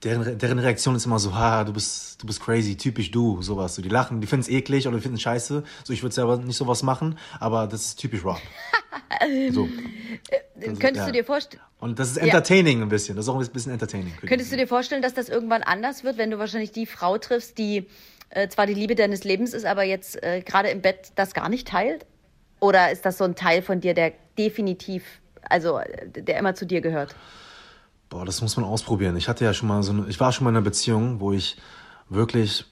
deren, 0.03 0.37
deren 0.37 0.59
Reaktion 0.59 0.95
ist 0.95 1.05
immer 1.05 1.19
so, 1.19 1.35
ha, 1.35 1.63
du 1.63 1.73
bist, 1.73 2.21
du 2.21 2.27
bist 2.27 2.41
crazy, 2.41 2.75
typisch 2.75 3.11
du, 3.11 3.41
sowas. 3.41 3.75
So, 3.75 3.81
die 3.81 3.89
lachen, 3.89 4.21
die 4.21 4.27
finden 4.27 4.41
es 4.41 4.49
eklig 4.49 4.87
oder 4.87 4.97
die 4.97 5.01
finden 5.01 5.15
es 5.15 5.21
scheiße. 5.21 5.63
So, 5.83 5.93
ich 5.93 6.01
würde 6.01 6.15
selber 6.15 6.37
nicht 6.37 6.57
sowas 6.57 6.83
machen, 6.83 7.17
aber 7.39 7.67
das 7.67 7.81
ist 7.81 7.95
typisch 7.99 8.23
Rob. 8.23 8.39
So. 9.51 9.69
Also, 10.59 10.79
Könntest 10.79 10.95
ja. 10.95 11.05
du 11.05 11.11
dir 11.11 11.23
vorstellen? 11.23 11.61
Und 11.79 11.99
das 11.99 12.11
ist 12.11 12.17
entertaining 12.17 12.81
ein 12.81 12.89
bisschen. 12.89 13.15
Das 13.15 13.25
ist 13.25 13.29
auch 13.29 13.39
ein 13.39 13.47
bisschen 13.47 13.71
entertaining. 13.71 14.13
Könntest 14.25 14.51
du 14.51 14.57
dir 14.57 14.67
vorstellen, 14.67 15.01
dass 15.01 15.13
das 15.13 15.29
irgendwann 15.29 15.63
anders 15.63 16.03
wird, 16.03 16.17
wenn 16.17 16.31
du 16.31 16.39
wahrscheinlich 16.39 16.71
die 16.71 16.85
Frau 16.85 17.17
triffst, 17.17 17.57
die 17.57 17.85
äh, 18.29 18.47
zwar 18.47 18.65
die 18.65 18.73
Liebe 18.73 18.95
deines 18.95 19.23
Lebens 19.23 19.53
ist, 19.53 19.65
aber 19.65 19.83
jetzt 19.83 20.21
äh, 20.23 20.41
gerade 20.41 20.69
im 20.69 20.81
Bett 20.81 21.11
das 21.15 21.33
gar 21.33 21.49
nicht 21.49 21.67
teilt? 21.67 22.05
Oder 22.59 22.91
ist 22.91 23.05
das 23.05 23.17
so 23.17 23.23
ein 23.25 23.35
Teil 23.35 23.61
von 23.61 23.79
dir, 23.79 23.93
der 23.93 24.13
definitiv, 24.37 25.03
also 25.43 25.77
äh, 25.77 26.07
der 26.09 26.37
immer 26.39 26.55
zu 26.55 26.65
dir 26.65 26.81
gehört? 26.81 27.15
Boah, 28.11 28.25
das 28.25 28.41
muss 28.41 28.57
man 28.57 28.65
ausprobieren. 28.65 29.15
Ich 29.15 29.29
hatte 29.29 29.45
ja 29.45 29.53
schon 29.53 29.69
mal 29.69 29.81
so 29.83 29.93
eine, 29.93 30.05
ich 30.09 30.19
war 30.19 30.33
schon 30.33 30.43
mal 30.43 30.49
in 30.49 30.57
einer 30.57 30.65
Beziehung, 30.65 31.21
wo 31.21 31.31
ich 31.31 31.55
wirklich 32.09 32.65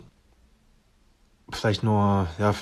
vielleicht 1.49 1.81
nur, 1.81 2.27
ja, 2.37 2.53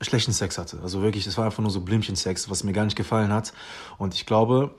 schlechten 0.00 0.32
Sex 0.32 0.56
hatte. 0.56 0.78
Also 0.80 1.02
wirklich, 1.02 1.26
es 1.26 1.36
war 1.36 1.44
einfach 1.44 1.60
nur 1.60 1.72
so 1.72 1.80
Blümchensex, 1.80 2.48
was 2.48 2.62
mir 2.62 2.72
gar 2.72 2.84
nicht 2.84 2.96
gefallen 2.96 3.32
hat. 3.32 3.52
Und 3.98 4.14
ich 4.14 4.26
glaube, 4.26 4.76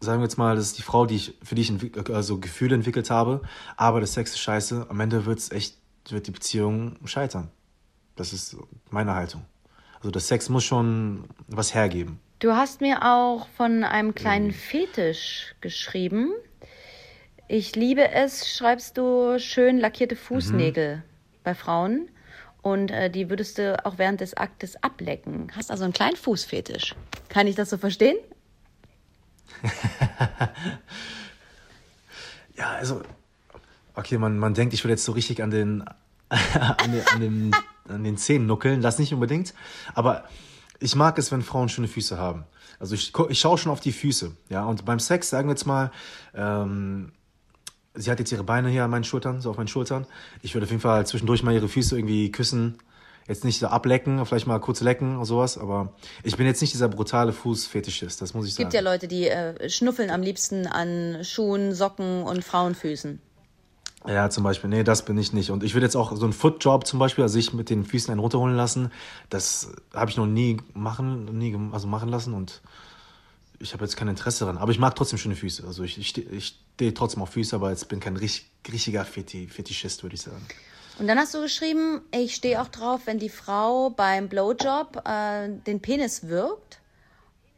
sagen 0.00 0.20
wir 0.20 0.24
jetzt 0.24 0.38
mal, 0.38 0.56
das 0.56 0.68
ist 0.68 0.78
die 0.78 0.82
Frau, 0.82 1.04
die 1.04 1.16
ich, 1.16 1.34
für 1.42 1.54
die 1.54 1.60
ich 1.60 2.10
also 2.14 2.38
Gefühle 2.38 2.76
entwickelt 2.76 3.10
habe, 3.10 3.42
aber 3.76 4.00
der 4.00 4.06
Sex 4.06 4.30
ist 4.30 4.38
scheiße. 4.38 4.86
Am 4.88 5.00
Ende 5.00 5.26
wird's 5.26 5.50
echt, 5.50 5.76
wird 6.08 6.28
die 6.28 6.32
Beziehung 6.32 6.96
scheitern. 7.04 7.50
Das 8.16 8.32
ist 8.32 8.56
meine 8.88 9.14
Haltung. 9.14 9.44
Also 9.96 10.10
der 10.10 10.22
Sex 10.22 10.48
muss 10.48 10.64
schon 10.64 11.24
was 11.46 11.74
hergeben. 11.74 12.20
Du 12.38 12.52
hast 12.52 12.80
mir 12.80 13.02
auch 13.02 13.48
von 13.48 13.84
einem 13.84 14.14
kleinen 14.14 14.52
Fetisch 14.52 15.54
geschrieben. 15.60 16.30
Ich 17.52 17.74
liebe 17.74 18.12
es, 18.12 18.48
schreibst 18.48 18.96
du, 18.96 19.40
schön 19.40 19.78
lackierte 19.80 20.14
Fußnägel 20.14 21.02
bei 21.42 21.52
Frauen. 21.52 22.08
Und 22.62 22.92
äh, 22.92 23.10
die 23.10 23.28
würdest 23.28 23.58
du 23.58 23.84
auch 23.84 23.98
während 23.98 24.20
des 24.20 24.36
Aktes 24.36 24.80
ablecken. 24.84 25.50
Hast 25.56 25.72
also 25.72 25.82
einen 25.82 25.92
kleinen 25.92 26.14
Fußfetisch. 26.14 26.94
Kann 27.28 27.48
ich 27.48 27.56
das 27.56 27.70
so 27.70 27.76
verstehen? 27.76 28.16
Ja, 32.56 32.72
also, 32.72 33.00
okay, 33.94 34.18
man, 34.18 34.38
man 34.38 34.52
denkt, 34.52 34.74
ich 34.74 34.84
will 34.84 34.90
jetzt 34.90 35.04
so 35.04 35.12
richtig 35.12 35.42
an 35.42 35.50
den, 35.50 35.82
an 36.28 36.92
den, 36.92 37.06
an 37.08 37.20
den, 37.20 37.50
an 37.88 38.04
den 38.04 38.18
Zähnen 38.18 38.46
nuckeln, 38.46 38.82
das 38.82 38.98
nicht 38.98 39.14
unbedingt. 39.14 39.54
Aber 39.94 40.24
ich 40.78 40.94
mag 40.94 41.18
es, 41.18 41.32
wenn 41.32 41.40
Frauen 41.40 41.70
schöne 41.70 41.88
Füße 41.88 42.18
haben. 42.18 42.44
Also 42.78 42.94
ich, 42.94 43.12
ich 43.30 43.40
schaue 43.40 43.56
schon 43.56 43.72
auf 43.72 43.80
die 43.80 43.92
Füße, 43.92 44.36
ja. 44.50 44.64
Und 44.66 44.84
beim 44.84 45.00
Sex, 45.00 45.30
sagen 45.30 45.48
wir 45.48 45.54
jetzt 45.54 45.66
mal, 45.66 45.90
ähm, 46.34 47.12
sie 47.94 48.10
hat 48.10 48.18
jetzt 48.18 48.32
ihre 48.32 48.44
Beine 48.44 48.68
hier 48.68 48.84
an 48.84 48.90
meinen 48.90 49.04
Schultern, 49.04 49.40
so 49.40 49.50
auf 49.50 49.56
meinen 49.56 49.68
Schultern. 49.68 50.06
Ich 50.42 50.54
würde 50.54 50.64
auf 50.64 50.70
jeden 50.70 50.82
Fall 50.82 51.06
zwischendurch 51.06 51.42
mal 51.42 51.54
ihre 51.54 51.68
Füße 51.68 51.96
irgendwie 51.96 52.30
küssen. 52.30 52.78
Jetzt 53.28 53.44
nicht 53.44 53.60
so 53.60 53.68
ablecken, 53.68 54.24
vielleicht 54.26 54.46
mal 54.46 54.58
kurz 54.58 54.80
lecken 54.80 55.16
oder 55.16 55.26
sowas, 55.26 55.56
aber 55.56 55.92
ich 56.24 56.36
bin 56.36 56.46
jetzt 56.46 56.60
nicht 56.60 56.72
dieser 56.72 56.88
brutale 56.88 57.32
Fußfetischist, 57.32 58.20
das 58.20 58.34
muss 58.34 58.46
ich 58.46 58.52
Es 58.52 58.56
gibt 58.56 58.72
sagen. 58.72 58.84
ja 58.84 58.90
Leute, 58.90 59.06
die 59.06 59.28
äh, 59.28 59.70
schnuffeln 59.70 60.10
am 60.10 60.22
liebsten 60.22 60.66
an 60.66 61.18
Schuhen, 61.22 61.72
Socken 61.72 62.24
und 62.24 62.42
Frauenfüßen. 62.42 63.20
Ja, 64.06 64.30
zum 64.30 64.44
Beispiel. 64.44 64.70
Nee, 64.70 64.82
das 64.82 65.04
bin 65.04 65.18
ich 65.18 65.32
nicht. 65.32 65.50
Und 65.50 65.62
ich 65.62 65.74
würde 65.74 65.84
jetzt 65.86 65.96
auch 65.96 66.16
so 66.16 66.24
einen 66.24 66.32
Footjob 66.32 66.86
zum 66.86 66.98
Beispiel, 66.98 67.22
also 67.22 67.34
sich 67.34 67.52
mit 67.52 67.68
den 67.68 67.84
Füßen 67.84 68.10
einen 68.10 68.20
runterholen 68.20 68.56
lassen, 68.56 68.90
das 69.28 69.70
habe 69.94 70.10
ich 70.10 70.16
noch 70.16 70.26
nie 70.26 70.56
machen, 70.72 71.26
nie 71.38 71.56
also 71.72 71.86
machen 71.86 72.08
lassen. 72.08 72.32
Und 72.32 72.62
ich 73.60 73.72
habe 73.74 73.84
jetzt 73.84 73.96
kein 73.96 74.08
Interesse 74.08 74.40
daran. 74.44 74.58
Aber 74.58 74.72
ich 74.72 74.78
mag 74.78 74.96
trotzdem 74.96 75.18
schöne 75.18 75.36
Füße. 75.36 75.66
Also 75.66 75.82
ich, 75.84 75.98
ich 75.98 76.08
stehe 76.08 76.26
ich 76.30 76.58
steh 76.74 76.92
trotzdem 76.92 77.22
auf 77.22 77.30
Füße, 77.30 77.54
aber 77.54 77.70
jetzt 77.70 77.88
bin 77.88 78.00
kein 78.00 78.16
richtig, 78.16 78.50
richtiger 78.72 79.04
Feti, 79.04 79.46
Fetischist, 79.48 80.02
würde 80.02 80.14
ich 80.16 80.22
sagen. 80.22 80.44
Und 80.98 81.06
dann 81.06 81.18
hast 81.18 81.34
du 81.34 81.40
geschrieben, 81.40 82.00
ich 82.10 82.34
stehe 82.34 82.60
auch 82.60 82.68
drauf, 82.68 83.02
wenn 83.04 83.18
die 83.18 83.28
Frau 83.28 83.90
beim 83.90 84.28
Blowjob 84.28 85.02
äh, 85.06 85.48
den 85.66 85.80
Penis 85.80 86.28
wirkt 86.28 86.80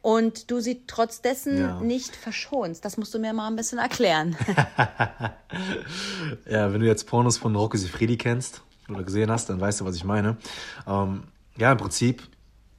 und 0.01 0.51
du 0.51 0.59
sie 0.59 0.83
trotz 0.87 1.21
dessen 1.21 1.57
Ja. 1.57 1.79
nicht 1.79 2.15
verschonst. 2.15 2.83
Das 2.85 2.97
musst 2.97 3.13
du 3.13 3.19
mir 3.19 3.33
mal 3.33 3.47
ein 3.47 3.55
bisschen 3.55 3.79
erklären. 3.79 4.35
Ja, 6.49 6.73
wenn 6.73 6.81
du 6.81 6.87
jetzt 6.87 7.05
Pornos 7.07 7.37
von 7.37 7.55
Rocco 7.55 7.77
Sifredi 7.77 8.17
kennst 8.17 8.61
oder 8.89 9.03
gesehen 9.03 9.29
hast, 9.31 9.49
dann 9.49 9.61
weißt 9.61 9.81
du, 9.81 9.85
was 9.85 9.95
ich 9.95 10.03
meine. 10.03 10.37
Ähm, 10.87 11.23
ja, 11.57 11.71
im 11.71 11.77
Prinzip 11.77 12.23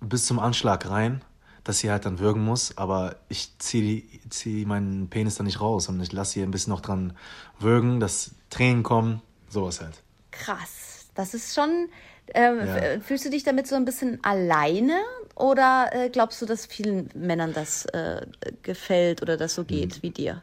bis 0.00 0.26
zum 0.26 0.38
Anschlag 0.38 0.88
rein, 0.90 1.22
dass 1.64 1.78
sie 1.78 1.90
halt 1.90 2.04
dann 2.04 2.18
würgen 2.18 2.44
muss, 2.44 2.76
aber 2.76 3.16
ich 3.28 3.58
ziehe 3.58 4.02
zieh 4.30 4.64
meinen 4.66 5.08
Penis 5.08 5.34
dann 5.36 5.46
nicht 5.46 5.60
raus 5.60 5.88
und 5.88 6.00
ich 6.00 6.12
lasse 6.12 6.32
sie 6.32 6.42
ein 6.42 6.50
bisschen 6.50 6.72
noch 6.72 6.80
dran 6.82 7.14
würgen, 7.58 8.00
dass 8.00 8.32
Tränen 8.50 8.82
kommen, 8.82 9.22
sowas 9.48 9.80
halt. 9.80 10.02
Krass. 10.30 11.06
Das 11.14 11.32
ist 11.34 11.54
schon. 11.54 11.88
Ähm, 12.34 12.58
Ja. 12.66 13.00
Fühlst 13.00 13.24
du 13.24 13.30
dich 13.30 13.44
damit 13.44 13.66
so 13.66 13.76
ein 13.76 13.84
bisschen 13.84 14.22
alleine 14.24 14.98
oder 15.36 15.90
äh, 15.92 16.08
glaubst 16.10 16.40
du, 16.42 16.46
dass 16.46 16.66
vielen 16.66 17.08
Männern 17.14 17.52
das 17.52 17.86
äh, 17.86 18.26
gefällt 18.62 19.22
oder 19.22 19.36
das 19.36 19.54
so 19.54 19.62
Hm. 19.62 19.66
geht 19.68 20.02
wie 20.02 20.10
dir? 20.10 20.42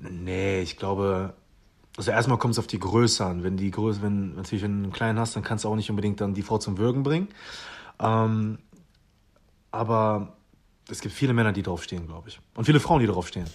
Nee, 0.00 0.60
ich 0.62 0.76
glaube, 0.76 1.34
also 1.96 2.10
erstmal 2.10 2.38
kommt 2.38 2.52
es 2.52 2.58
auf 2.58 2.66
die 2.66 2.78
Größe 2.78 3.24
an. 3.24 3.42
Wenn 3.42 3.56
die 3.56 3.70
Größe, 3.70 4.00
wenn 4.02 4.34
natürlich 4.36 4.62
wenn 4.64 4.78
du 4.78 4.84
einen 4.84 4.92
kleinen 4.92 5.18
hast, 5.18 5.36
dann 5.36 5.42
kannst 5.42 5.64
du 5.64 5.68
auch 5.68 5.76
nicht 5.76 5.90
unbedingt 5.90 6.20
dann 6.20 6.34
die 6.34 6.42
Frau 6.42 6.58
zum 6.58 6.78
Würgen 6.78 7.02
bringen. 7.02 7.28
Ähm, 8.00 8.58
aber 9.70 10.36
es 10.90 11.00
gibt 11.00 11.14
viele 11.14 11.32
Männer, 11.32 11.52
die 11.52 11.62
drauf 11.62 11.82
stehen, 11.82 12.06
glaube 12.06 12.28
ich. 12.28 12.40
Und 12.54 12.64
viele 12.64 12.80
Frauen, 12.80 13.00
die 13.00 13.06
drauf 13.06 13.28
stehen. 13.28 13.46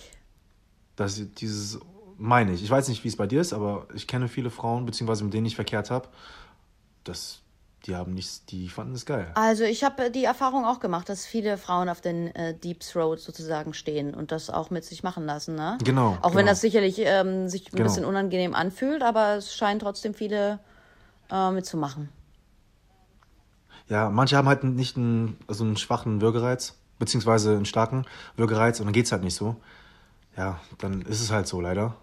Das, 0.96 1.22
dieses 1.38 1.80
meine 2.18 2.54
ich. 2.54 2.64
Ich 2.64 2.70
weiß 2.70 2.88
nicht, 2.88 3.04
wie 3.04 3.10
es 3.10 3.18
bei 3.18 3.28
dir 3.28 3.42
ist, 3.42 3.52
aber 3.54 3.88
ich 3.94 4.08
kenne 4.08 4.28
viele 4.30 4.50
Frauen, 4.50 4.86
beziehungsweise 4.86 5.24
mit 5.26 5.34
denen 5.34 5.46
ich 5.46 5.56
verkehrt 5.56 5.92
habe, 5.92 6.08
das, 7.04 7.42
die 7.86 7.96
haben 7.96 8.14
nichts, 8.14 8.46
die 8.46 8.70
fanden 8.70 8.96
es 8.96 9.06
geil. 9.06 9.32
Also 9.36 9.66
ich 9.66 9.84
habe 9.84 10.10
die 10.10 10.24
Erfahrung 10.24 10.64
auch 10.64 10.80
gemacht, 10.80 11.10
dass 11.10 11.26
viele 11.26 11.58
Frauen 11.58 11.90
auf 11.90 12.00
den 12.00 12.34
äh, 12.34 12.54
Deep 12.58 12.80
Throat 12.80 13.20
sozusagen 13.20 13.74
stehen 13.74 14.14
und 14.14 14.32
das 14.32 14.50
auch 14.50 14.70
mit 14.70 14.86
sich 14.86 15.04
machen 15.04 15.26
lassen. 15.26 15.56
Ne? 15.56 15.78
Genau, 15.84 16.18
Auch 16.22 16.30
wenn 16.32 16.40
genau. 16.40 16.52
das 16.52 16.62
sicherlich 16.62 17.00
ähm, 17.00 17.50
sich 17.50 17.68
ein 17.68 17.72
Genau. 17.76 17.84
bisschen 17.84 18.06
unangenehm 18.06 18.56
anfühlt, 18.56 19.04
aber 19.04 19.36
es 19.36 19.54
scheinen 19.54 19.80
trotzdem 19.82 20.14
viele 20.14 20.60
äh, 21.30 21.52
mitzumachen. 21.52 22.08
Ja, 23.88 24.10
manche 24.10 24.36
haben 24.38 24.48
halt 24.48 24.64
nicht 24.64 24.98
einen, 24.98 25.38
also 25.48 25.64
einen 25.64 25.78
schwachen 25.78 26.22
Würgereiz, 26.22 26.76
beziehungsweise 27.00 27.52
einen 27.56 27.66
starken 27.66 28.06
Würgereiz 28.36 28.80
und 28.80 28.86
dann 28.88 28.94
geht's 28.94 29.12
halt 29.12 29.24
nicht 29.24 29.36
so. 29.36 29.56
Ja, 30.38 30.60
dann 30.80 31.02
ist 31.04 31.22
es 31.22 31.32
halt 31.32 31.48
so, 31.48 31.62
leider. 31.62 31.96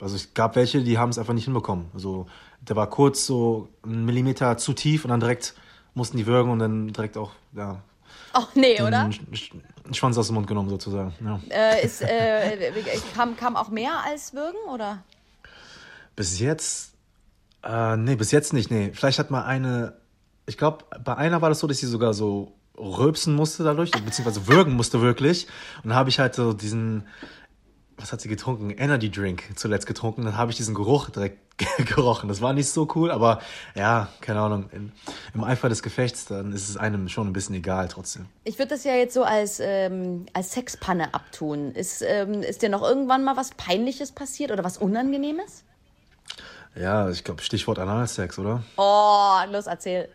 Also 0.00 0.16
es 0.16 0.34
gab 0.34 0.56
welche, 0.56 0.82
die 0.82 0.98
haben 0.98 1.10
es 1.10 1.18
einfach 1.18 1.34
nicht 1.34 1.44
hinbekommen. 1.44 1.86
Also 1.94 2.26
der 2.60 2.76
war 2.76 2.88
kurz 2.88 3.26
so 3.26 3.68
einen 3.82 4.04
Millimeter 4.04 4.56
zu 4.56 4.72
tief 4.72 5.04
und 5.04 5.10
dann 5.10 5.20
direkt 5.20 5.54
mussten 5.94 6.16
die 6.16 6.26
würgen 6.26 6.50
und 6.50 6.58
dann 6.58 6.88
direkt 6.88 7.16
auch, 7.16 7.32
ja, 7.52 7.82
Ach 8.32 8.48
nee, 8.54 8.80
oder? 8.80 9.06
Sch- 9.32 9.52
Schwanz 9.92 10.16
aus 10.18 10.28
dem 10.28 10.34
Mund 10.34 10.46
genommen 10.46 10.68
sozusagen. 10.68 11.12
Ja. 11.24 11.40
Äh, 11.50 11.84
ist, 11.84 12.00
äh, 12.02 12.70
kam, 13.14 13.36
kam 13.36 13.56
auch 13.56 13.70
mehr 13.70 13.92
als 14.04 14.34
Würgen, 14.34 14.58
oder? 14.72 15.02
Bis 16.16 16.38
jetzt, 16.38 16.94
äh, 17.62 17.96
nee, 17.96 18.16
bis 18.16 18.30
jetzt 18.30 18.52
nicht, 18.52 18.70
nee. 18.70 18.92
Vielleicht 18.94 19.18
hat 19.18 19.30
mal 19.30 19.44
eine, 19.44 19.94
ich 20.46 20.58
glaube, 20.58 20.84
bei 21.04 21.16
einer 21.16 21.42
war 21.42 21.48
das 21.48 21.60
so, 21.60 21.66
dass 21.66 21.78
sie 21.78 21.86
sogar 21.86 22.14
so 22.14 22.52
rülpsen 22.76 23.34
musste 23.34 23.62
dadurch, 23.62 23.90
beziehungsweise 23.90 24.46
würgen 24.48 24.74
musste 24.74 25.00
wirklich. 25.00 25.46
Und 25.82 25.90
dann 25.90 25.98
habe 25.98 26.08
ich 26.08 26.18
halt 26.18 26.34
so 26.34 26.52
diesen, 26.52 27.06
was 27.96 28.12
hat 28.12 28.20
sie 28.20 28.28
getrunken? 28.28 28.70
Energy 28.70 29.10
Drink 29.10 29.44
zuletzt 29.56 29.86
getrunken. 29.86 30.24
Dann 30.24 30.36
habe 30.36 30.50
ich 30.50 30.56
diesen 30.56 30.74
Geruch 30.74 31.10
direkt 31.10 31.38
gerochen. 31.94 32.28
Das 32.28 32.40
war 32.40 32.52
nicht 32.52 32.68
so 32.70 32.88
cool, 32.94 33.10
aber 33.10 33.40
ja, 33.74 34.08
keine 34.20 34.40
Ahnung. 34.40 34.70
In, 34.72 34.92
Im 35.34 35.44
Eifer 35.44 35.68
des 35.68 35.82
Gefechts, 35.82 36.24
dann 36.24 36.52
ist 36.52 36.68
es 36.68 36.76
einem 36.76 37.08
schon 37.08 37.26
ein 37.28 37.32
bisschen 37.32 37.54
egal 37.54 37.88
trotzdem. 37.88 38.26
Ich 38.44 38.58
würde 38.58 38.70
das 38.70 38.84
ja 38.84 38.94
jetzt 38.94 39.14
so 39.14 39.24
als, 39.24 39.60
ähm, 39.60 40.26
als 40.32 40.52
Sexpanne 40.52 41.12
abtun. 41.14 41.72
Ist, 41.72 42.02
ähm, 42.02 42.42
ist 42.42 42.62
dir 42.62 42.70
noch 42.70 42.82
irgendwann 42.82 43.24
mal 43.24 43.36
was 43.36 43.50
Peinliches 43.50 44.12
passiert 44.12 44.50
oder 44.50 44.64
was 44.64 44.78
Unangenehmes? 44.78 45.64
Ja, 46.76 47.10
ich 47.10 47.24
glaube, 47.24 47.42
Stichwort 47.42 47.78
Analsex, 47.78 48.38
oder? 48.38 48.62
Oh, 48.76 49.38
los, 49.50 49.66
erzähl. 49.66 50.08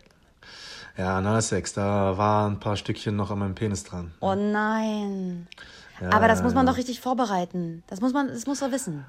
Ja, 0.96 1.18
Analsex, 1.18 1.74
da 1.74 2.16
waren 2.16 2.54
ein 2.54 2.60
paar 2.60 2.76
Stückchen 2.76 3.16
noch 3.16 3.30
an 3.30 3.38
meinem 3.38 3.54
Penis 3.54 3.84
dran. 3.84 4.14
Oh 4.20 4.34
nein. 4.34 5.46
Ja, 6.00 6.12
Aber 6.12 6.28
das 6.28 6.42
muss 6.42 6.54
man 6.54 6.66
doch 6.66 6.76
richtig 6.76 7.00
vorbereiten. 7.00 7.82
Das 7.86 8.00
muss 8.00 8.12
man, 8.12 8.28
das 8.28 8.46
muss 8.46 8.60
man 8.60 8.72
wissen. 8.72 9.04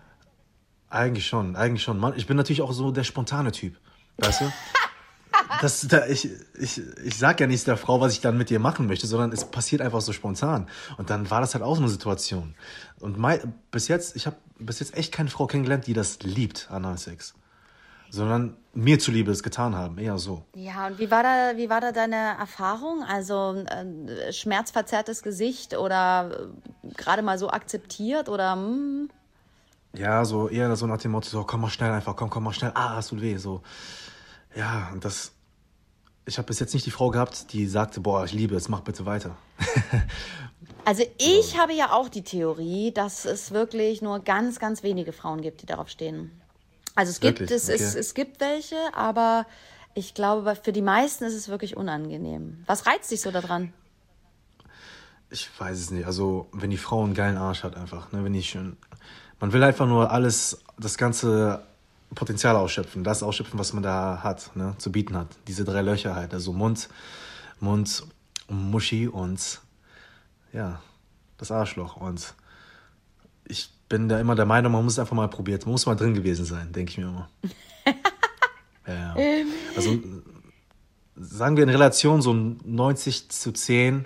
Eigentlich 0.89 1.27
schon, 1.27 1.55
eigentlich 1.55 1.83
schon. 1.83 1.99
Mann, 1.99 2.13
ich 2.15 2.27
bin 2.27 2.37
natürlich 2.37 2.61
auch 2.61 2.71
so 2.71 2.91
der 2.91 3.03
spontane 3.03 3.51
Typ. 3.51 3.77
Weißt 4.17 4.41
du? 4.41 4.51
Das, 5.61 5.87
da, 5.87 6.05
ich, 6.05 6.29
ich, 6.59 6.81
ich 7.03 7.17
sag 7.17 7.39
ja 7.39 7.47
nicht 7.47 7.65
der 7.65 7.77
Frau, 7.77 7.99
was 7.99 8.13
ich 8.13 8.21
dann 8.21 8.37
mit 8.37 8.51
ihr 8.51 8.59
machen 8.59 8.85
möchte, 8.85 9.07
sondern 9.07 9.31
es 9.31 9.45
passiert 9.45 9.81
einfach 9.81 10.01
so 10.01 10.13
spontan. 10.13 10.67
Und 10.97 11.09
dann 11.09 11.31
war 11.31 11.41
das 11.41 11.55
halt 11.55 11.63
auch 11.63 11.75
so 11.75 11.81
eine 11.81 11.89
Situation. 11.89 12.53
Und 12.99 13.17
mei, 13.17 13.41
bis 13.71 13.87
jetzt, 13.87 14.15
ich 14.15 14.27
habe 14.27 14.35
bis 14.59 14.79
jetzt 14.79 14.95
echt 14.95 15.11
keine 15.11 15.29
Frau 15.29 15.47
kennengelernt, 15.47 15.87
die 15.87 15.93
das 15.93 16.19
liebt, 16.21 16.69
Analsex. 16.69 17.33
Sondern 18.09 18.55
mir 18.73 18.99
zuliebe 18.99 19.31
es 19.31 19.43
getan 19.43 19.75
haben, 19.75 19.97
eher 19.97 20.17
so. 20.17 20.43
Ja, 20.55 20.87
und 20.87 20.99
wie 20.99 21.09
war 21.09 21.23
da, 21.23 21.57
wie 21.57 21.69
war 21.69 21.81
da 21.81 21.91
deine 21.91 22.37
Erfahrung? 22.37 23.03
Also 23.03 23.55
äh, 23.65 24.31
schmerzverzerrtes 24.31 25.23
Gesicht 25.23 25.75
oder 25.77 26.49
äh, 26.83 26.93
gerade 26.95 27.21
mal 27.21 27.37
so 27.39 27.49
akzeptiert 27.49 28.29
oder 28.29 28.53
hm? 28.53 29.09
Ja, 29.93 30.25
so 30.25 30.47
eher 30.47 30.75
so 30.75 30.85
nach 30.85 30.99
dem 30.99 31.11
Motto, 31.11 31.27
so 31.29 31.43
komm 31.43 31.61
mal 31.61 31.69
schnell 31.69 31.91
einfach, 31.91 32.15
komm, 32.15 32.29
komm 32.29 32.43
mal 32.43 32.53
schnell, 32.53 32.71
ah, 32.75 32.99
es 32.99 33.07
tut 33.07 33.21
weh, 33.21 33.37
so. 33.37 33.61
Ja, 34.55 34.89
und 34.93 35.03
das, 35.03 35.31
ich 36.25 36.37
habe 36.37 36.45
bis 36.45 36.59
jetzt 36.59 36.73
nicht 36.73 36.85
die 36.85 36.91
Frau 36.91 37.09
gehabt, 37.09 37.51
die 37.53 37.67
sagte, 37.67 37.99
boah, 37.99 38.25
ich 38.25 38.33
liebe 38.33 38.55
es, 38.55 38.69
mach 38.69 38.81
bitte 38.81 39.05
weiter. 39.05 39.35
Also 40.85 41.03
ich 41.17 41.57
habe 41.57 41.73
ja 41.73 41.91
auch 41.91 42.07
die 42.07 42.23
Theorie, 42.23 42.93
dass 42.93 43.25
es 43.25 43.51
wirklich 43.51 44.01
nur 44.01 44.19
ganz, 44.19 44.57
ganz 44.57 44.83
wenige 44.83 45.11
Frauen 45.11 45.41
gibt, 45.41 45.61
die 45.61 45.65
darauf 45.65 45.89
stehen. 45.89 46.31
Also 46.97 47.11
es 47.11 47.19
gibt, 47.19 47.41
Wirklich? 47.41 47.55
es, 47.55 47.69
es, 47.69 47.91
Okay. 47.91 47.99
es 47.99 48.13
gibt 48.15 48.39
welche, 48.39 48.75
aber 48.95 49.45
ich 49.93 50.15
glaube, 50.15 50.55
für 50.55 50.71
die 50.71 50.81
meisten 50.81 51.25
ist 51.25 51.35
es 51.35 51.47
wirklich 51.47 51.77
unangenehm. 51.77 52.63
Was 52.65 52.87
reizt 52.87 53.11
dich 53.11 53.21
so 53.21 53.29
daran? 53.29 53.71
Ich 55.29 55.47
weiß 55.59 55.77
es 55.77 55.91
nicht. 55.91 56.07
Also, 56.07 56.49
wenn 56.53 56.71
die 56.71 56.77
Frau 56.77 57.03
einen 57.03 57.13
geilen 57.13 57.37
Arsch 57.37 57.61
hat, 57.61 57.75
einfach, 57.75 58.11
ne, 58.11 58.23
wenn 58.23 58.33
die 58.33 58.41
schön. 58.41 58.77
Man 59.39 59.53
will 59.53 59.63
einfach 59.63 59.85
nur 59.85 60.09
alles, 60.09 60.63
das 60.79 60.97
ganze 60.97 61.61
Potenzial 62.15 62.55
ausschöpfen, 62.55 63.03
das 63.03 63.21
ausschöpfen, 63.21 63.59
was 63.59 63.73
man 63.73 63.83
da 63.83 64.21
hat, 64.23 64.55
ne, 64.55 64.73
zu 64.79 64.91
bieten 64.91 65.15
hat. 65.15 65.27
Diese 65.47 65.65
drei 65.65 65.83
Löcher 65.83 66.15
halt, 66.15 66.33
also 66.33 66.51
Mund, 66.51 66.89
Mund, 67.59 68.05
Muschi 68.49 69.07
und 69.07 69.61
ja, 70.51 70.81
das 71.37 71.51
Arschloch. 71.51 71.97
Und 71.97 72.33
ich 73.45 73.69
bin 73.89 74.09
da 74.09 74.19
immer 74.19 74.35
der 74.35 74.45
Meinung, 74.45 74.71
man 74.71 74.83
muss 74.83 74.93
es 74.93 74.99
einfach 74.99 75.15
mal 75.15 75.27
probiert, 75.27 75.65
man 75.65 75.71
muss 75.71 75.85
mal 75.85 75.95
drin 75.95 76.13
gewesen 76.13 76.45
sein, 76.45 76.71
denke 76.71 76.91
ich 76.91 76.97
mir 76.97 77.05
immer. 77.05 77.29
ja. 78.87 79.15
Also 79.75 79.99
sagen 81.19 81.57
wir 81.57 81.63
in 81.63 81.69
Relation 81.69 82.21
so 82.21 82.33
90 82.33 83.29
zu 83.29 83.51
10 83.51 84.05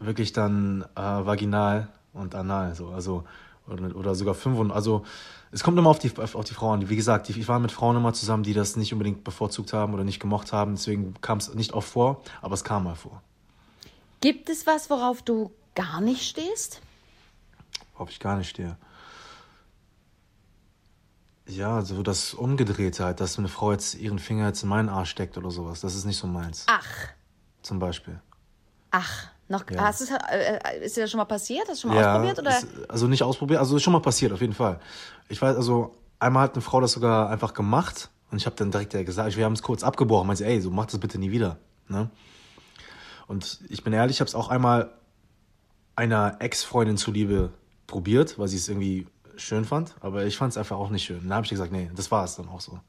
wirklich 0.00 0.32
dann 0.32 0.84
äh, 0.96 1.00
vaginal 1.00 1.88
und 2.12 2.34
anal 2.34 2.74
so 2.74 2.88
also 2.88 3.24
oder, 3.68 3.94
oder 3.94 4.14
sogar 4.14 4.34
5 4.34 4.72
also 4.72 5.04
es 5.52 5.62
kommt 5.62 5.78
immer 5.78 5.90
auf 5.90 5.98
die 5.98 6.10
auf 6.18 6.44
die 6.44 6.54
Frauen 6.54 6.88
wie 6.88 6.96
gesagt 6.96 7.30
ich, 7.30 7.38
ich 7.38 7.46
war 7.46 7.60
mit 7.60 7.70
Frauen 7.70 7.96
immer 7.96 8.12
zusammen 8.12 8.42
die 8.42 8.54
das 8.54 8.76
nicht 8.76 8.92
unbedingt 8.92 9.22
bevorzugt 9.24 9.72
haben 9.72 9.94
oder 9.94 10.04
nicht 10.04 10.18
gemocht 10.18 10.52
haben 10.52 10.74
deswegen 10.74 11.14
kam 11.20 11.38
es 11.38 11.54
nicht 11.54 11.72
oft 11.72 11.88
vor 11.88 12.22
aber 12.40 12.54
es 12.54 12.64
kam 12.64 12.84
mal 12.84 12.96
vor 12.96 13.22
Gibt 14.20 14.50
es 14.50 14.68
was, 14.68 14.88
worauf 14.88 15.22
du 15.22 15.50
gar 15.74 16.00
nicht 16.00 16.22
stehst? 16.22 16.80
worauf 17.94 18.10
ich 18.10 18.18
gar 18.18 18.36
nicht 18.36 18.50
stehe 18.50 18.76
ja 21.46 21.82
so 21.82 22.02
das 22.02 22.34
Umgedrehte 22.34 23.04
halt 23.04 23.20
dass 23.20 23.38
eine 23.38 23.48
Frau 23.48 23.72
jetzt 23.72 23.94
ihren 23.94 24.18
Finger 24.18 24.46
jetzt 24.46 24.62
in 24.62 24.68
meinen 24.68 24.88
Arsch 24.88 25.10
steckt 25.10 25.36
oder 25.36 25.50
sowas 25.50 25.80
das 25.80 25.94
ist 25.94 26.04
nicht 26.04 26.18
so 26.18 26.26
meins 26.26 26.64
Ach, 26.68 26.86
zum 27.62 27.78
Beispiel 27.78 28.20
ach, 28.92 29.28
noch, 29.48 29.64
Ja. 29.70 29.82
hast 29.84 30.00
du's, 30.00 30.10
äh, 30.10 30.84
ist 30.84 30.96
dir 30.96 31.02
das 31.02 31.10
schon 31.10 31.18
mal 31.18 31.24
passiert? 31.24 31.68
Hast 31.68 31.82
du 31.82 31.88
schon 31.88 31.94
mal 31.94 32.04
ausprobiert? 32.04 32.38
Oder? 32.38 32.58
Ist, 32.58 32.66
also 32.88 33.06
nicht 33.08 33.22
ausprobiert, 33.22 33.58
also 33.58 33.76
ist 33.76 33.82
schon 33.82 33.92
mal 33.92 34.00
passiert, 34.00 34.32
auf 34.32 34.40
jeden 34.40 34.54
Fall. 34.54 34.78
Ich 35.28 35.42
weiß, 35.42 35.56
also 35.56 35.96
einmal 36.18 36.44
hat 36.44 36.54
eine 36.54 36.62
Frau 36.62 36.80
das 36.80 36.92
sogar 36.92 37.28
einfach 37.28 37.52
gemacht 37.54 38.10
und 38.30 38.38
ich 38.38 38.46
habe 38.46 38.56
dann 38.56 38.70
direkt 38.70 38.94
ja 38.94 39.02
gesagt, 39.02 39.36
wir 39.36 39.44
haben 39.44 39.52
es 39.54 39.62
kurz 39.62 39.82
abgebrochen, 39.82 40.26
meinte, 40.26 40.46
ey, 40.46 40.60
so 40.60 40.70
mach 40.70 40.86
das 40.86 40.98
bitte 41.00 41.18
nie 41.18 41.30
wieder. 41.30 41.58
Ne? 41.88 42.08
Und 43.26 43.60
ich 43.68 43.82
bin 43.82 43.92
ehrlich, 43.92 44.16
ich 44.16 44.20
habe 44.20 44.28
es 44.28 44.34
auch 44.34 44.48
einmal 44.48 44.92
einer 45.96 46.36
Ex-Freundin 46.40 46.96
zuliebe 46.96 47.50
probiert, 47.86 48.38
weil 48.38 48.48
sie 48.48 48.56
es 48.56 48.68
irgendwie 48.68 49.06
schön 49.36 49.64
fand, 49.64 49.94
aber 50.00 50.24
ich 50.24 50.36
fand 50.36 50.52
es 50.52 50.56
einfach 50.58 50.76
auch 50.76 50.90
nicht 50.90 51.04
schön. 51.04 51.20
Dann 51.22 51.34
habe 51.34 51.44
ich 51.44 51.50
gesagt, 51.50 51.72
nee, 51.72 51.90
das 51.94 52.10
war 52.10 52.24
es 52.24 52.36
dann 52.36 52.48
auch 52.48 52.60
so. 52.60 52.80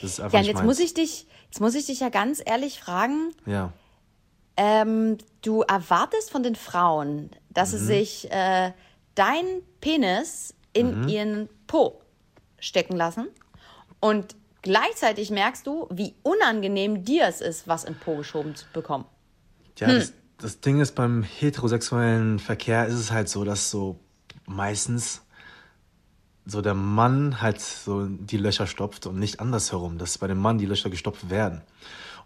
Das 0.00 0.12
ist 0.12 0.20
einfach 0.20 0.32
Ja, 0.34 0.38
und 0.40 0.42
nicht 0.42 0.48
jetzt 0.48 0.56
meins. 0.58 0.66
muss 0.66 0.78
ich 0.80 0.94
dich, 0.94 1.26
jetzt 1.46 1.60
muss 1.60 1.74
ich 1.74 1.86
dich 1.86 2.00
ja 2.00 2.08
ganz 2.08 2.42
ehrlich 2.44 2.78
fragen, 2.80 3.32
Ja. 3.46 3.72
Ähm, 4.56 5.18
du 5.42 5.62
erwartest 5.62 6.30
von 6.30 6.44
den 6.44 6.54
Frauen, 6.54 7.30
dass 7.50 7.72
Mhm. 7.72 7.76
sie 7.78 7.84
sich 7.86 8.30
äh, 8.30 8.72
dein 9.16 9.44
Penis 9.80 10.54
in 10.72 11.02
Mhm. 11.02 11.08
ihren 11.08 11.48
Po 11.66 12.00
stecken 12.60 12.94
lassen 12.96 13.26
und 13.98 14.36
gleichzeitig 14.62 15.30
merkst 15.32 15.66
du, 15.66 15.88
wie 15.90 16.14
unangenehm 16.22 17.04
dir 17.04 17.26
es 17.26 17.40
ist, 17.40 17.66
was 17.66 17.82
in 17.82 17.96
Po 17.96 18.16
geschoben 18.18 18.54
zu 18.54 18.66
bekommen. 18.72 19.06
Ja, 19.80 19.92
das, 19.92 20.12
das 20.38 20.60
Ding 20.60 20.80
ist, 20.80 20.94
beim 20.94 21.24
heterosexuellen 21.24 22.38
Verkehr 22.38 22.86
ist 22.86 22.94
es 22.94 23.10
halt 23.10 23.28
so, 23.28 23.42
dass 23.44 23.70
so 23.72 23.98
meistens 24.46 25.22
so 26.46 26.60
der 26.60 26.74
Mann 26.74 27.40
halt 27.40 27.60
so 27.60 28.06
die 28.06 28.36
Löcher 28.36 28.66
stopft 28.66 29.06
und 29.06 29.18
nicht 29.18 29.40
andersherum, 29.40 29.98
dass 29.98 30.18
bei 30.18 30.26
dem 30.26 30.38
Mann 30.38 30.58
die 30.58 30.66
Löcher 30.66 30.90
gestopft 30.90 31.30
werden. 31.30 31.62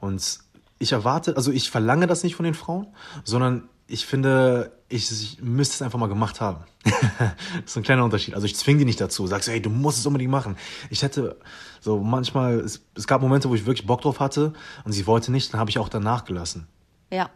Und 0.00 0.40
ich 0.78 0.92
erwarte, 0.92 1.37
also 1.37 1.52
ich 1.52 1.70
verlange 1.70 2.06
das 2.06 2.22
nicht 2.22 2.37
von 2.37 2.44
den 2.44 2.54
Frauen, 2.54 2.88
sondern 3.25 3.68
ich 3.87 4.06
finde, 4.06 4.72
ich, 4.88 5.10
ich 5.10 5.38
müsste 5.40 5.75
es 5.75 5.82
einfach 5.82 5.98
mal 5.98 6.08
gemacht 6.08 6.40
haben. 6.40 6.64
das 6.84 7.32
ist 7.64 7.76
ein 7.76 7.82
kleiner 7.82 8.04
Unterschied. 8.04 8.34
Also 8.34 8.46
ich 8.46 8.54
zwinge 8.54 8.80
die 8.80 8.84
nicht 8.84 9.00
dazu, 9.00 9.26
sag 9.26 9.42
so, 9.42 9.50
hey, 9.50 9.62
du 9.62 9.70
musst 9.70 9.98
es 9.98 10.06
unbedingt 10.06 10.30
machen. 10.30 10.56
Ich 10.90 11.02
hätte 11.02 11.38
so 11.80 11.98
manchmal, 11.98 12.60
es, 12.60 12.82
es 12.94 13.06
gab 13.06 13.22
Momente, 13.22 13.48
wo 13.48 13.54
ich 13.54 13.64
wirklich 13.64 13.87
Bock 13.87 14.02
drauf 14.02 14.20
hatte 14.20 14.52
und 14.84 14.92
sie 14.92 15.06
wollte 15.06 15.32
nicht, 15.32 15.52
dann 15.52 15.60
habe 15.60 15.70
ich 15.70 15.78
auch 15.78 15.88
danach 15.88 16.25
gelassen. 16.25 16.68
Ja. 17.10 17.30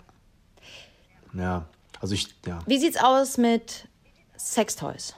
Ja, 1.32 1.64
also 2.00 2.14
ich, 2.14 2.28
ja. 2.46 2.58
Wie 2.66 2.78
sieht's 2.78 2.98
aus 3.02 3.38
mit 3.38 3.88
Sextoys? 4.36 5.14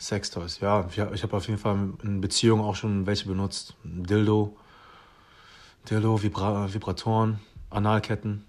Sextoys, 0.00 0.60
ja. 0.60 0.88
Ich, 0.90 0.98
habe 0.98 1.36
auf 1.36 1.46
jeden 1.46 1.58
Fall 1.58 1.90
in 2.02 2.22
Beziehungen 2.22 2.62
auch 2.62 2.74
schon 2.74 3.06
welche 3.06 3.26
benutzt. 3.26 3.74
Dildo, 3.84 4.56
Dildo, 5.88 6.22
Vibra 6.22 6.72
Vibratoren, 6.72 7.38
Analketten. 7.68 8.44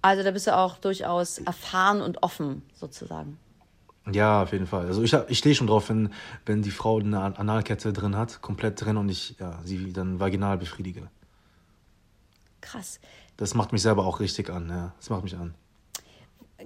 Also 0.00 0.22
da 0.24 0.30
bist 0.30 0.46
du 0.46 0.56
auch 0.56 0.78
durchaus 0.78 1.38
erfahren 1.38 2.00
und 2.00 2.22
offen, 2.22 2.62
sozusagen. 2.74 3.38
Ja, 4.10 4.42
auf 4.42 4.52
jeden 4.52 4.66
Fall. 4.66 4.86
Also 4.86 5.02
ich, 5.02 5.12
ich 5.12 5.38
stehe 5.38 5.54
schon 5.54 5.66
drauf, 5.66 5.90
wenn, 5.90 6.12
wenn 6.46 6.62
die 6.62 6.72
Frau 6.72 6.98
eine 6.98 7.20
An- 7.20 7.36
Analkette 7.36 7.92
drin 7.92 8.16
hat, 8.16 8.40
komplett 8.40 8.80
drin 8.80 8.96
und 8.96 9.10
ich 9.10 9.36
ja, 9.38 9.60
sie 9.64 9.92
dann 9.92 10.18
vaginal 10.18 10.56
befriedige. 10.56 11.08
Krass. 12.62 12.98
Das 13.36 13.54
macht 13.54 13.72
mich 13.72 13.82
selber 13.82 14.06
auch 14.06 14.20
richtig 14.20 14.48
an, 14.48 14.70
ja. 14.70 14.94
Das 14.98 15.10
macht 15.10 15.22
mich 15.22 15.36
an. 15.36 15.54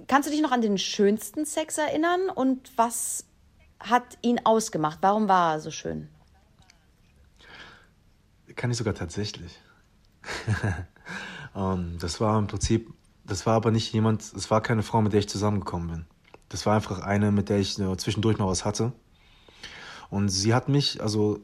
Kannst 0.07 0.29
du 0.29 0.31
dich 0.31 0.41
noch 0.41 0.51
an 0.51 0.61
den 0.61 0.77
schönsten 0.77 1.45
Sex 1.45 1.77
erinnern 1.77 2.29
und 2.33 2.71
was 2.77 3.26
hat 3.79 4.17
ihn 4.21 4.39
ausgemacht? 4.43 4.99
Warum 5.01 5.27
war 5.27 5.53
er 5.53 5.59
so 5.59 5.71
schön? 5.71 6.09
Kann 8.55 8.71
ich 8.71 8.77
sogar 8.77 8.95
tatsächlich. 8.95 9.59
ähm, 11.55 11.97
das 11.99 12.19
war 12.19 12.39
im 12.39 12.47
Prinzip, 12.47 12.91
das 13.23 13.45
war 13.45 13.55
aber 13.55 13.71
nicht 13.71 13.93
jemand, 13.93 14.21
es 14.21 14.49
war 14.49 14.61
keine 14.61 14.83
Frau, 14.83 15.01
mit 15.01 15.13
der 15.13 15.19
ich 15.19 15.29
zusammengekommen 15.29 15.89
bin. 15.89 16.05
Das 16.49 16.65
war 16.65 16.75
einfach 16.75 16.99
eine, 16.99 17.31
mit 17.31 17.49
der 17.49 17.59
ich 17.59 17.77
äh, 17.79 17.97
zwischendurch 17.97 18.37
mal 18.37 18.47
was 18.47 18.65
hatte. 18.65 18.93
Und 20.09 20.29
sie 20.29 20.53
hat 20.53 20.69
mich, 20.69 21.01
also 21.01 21.39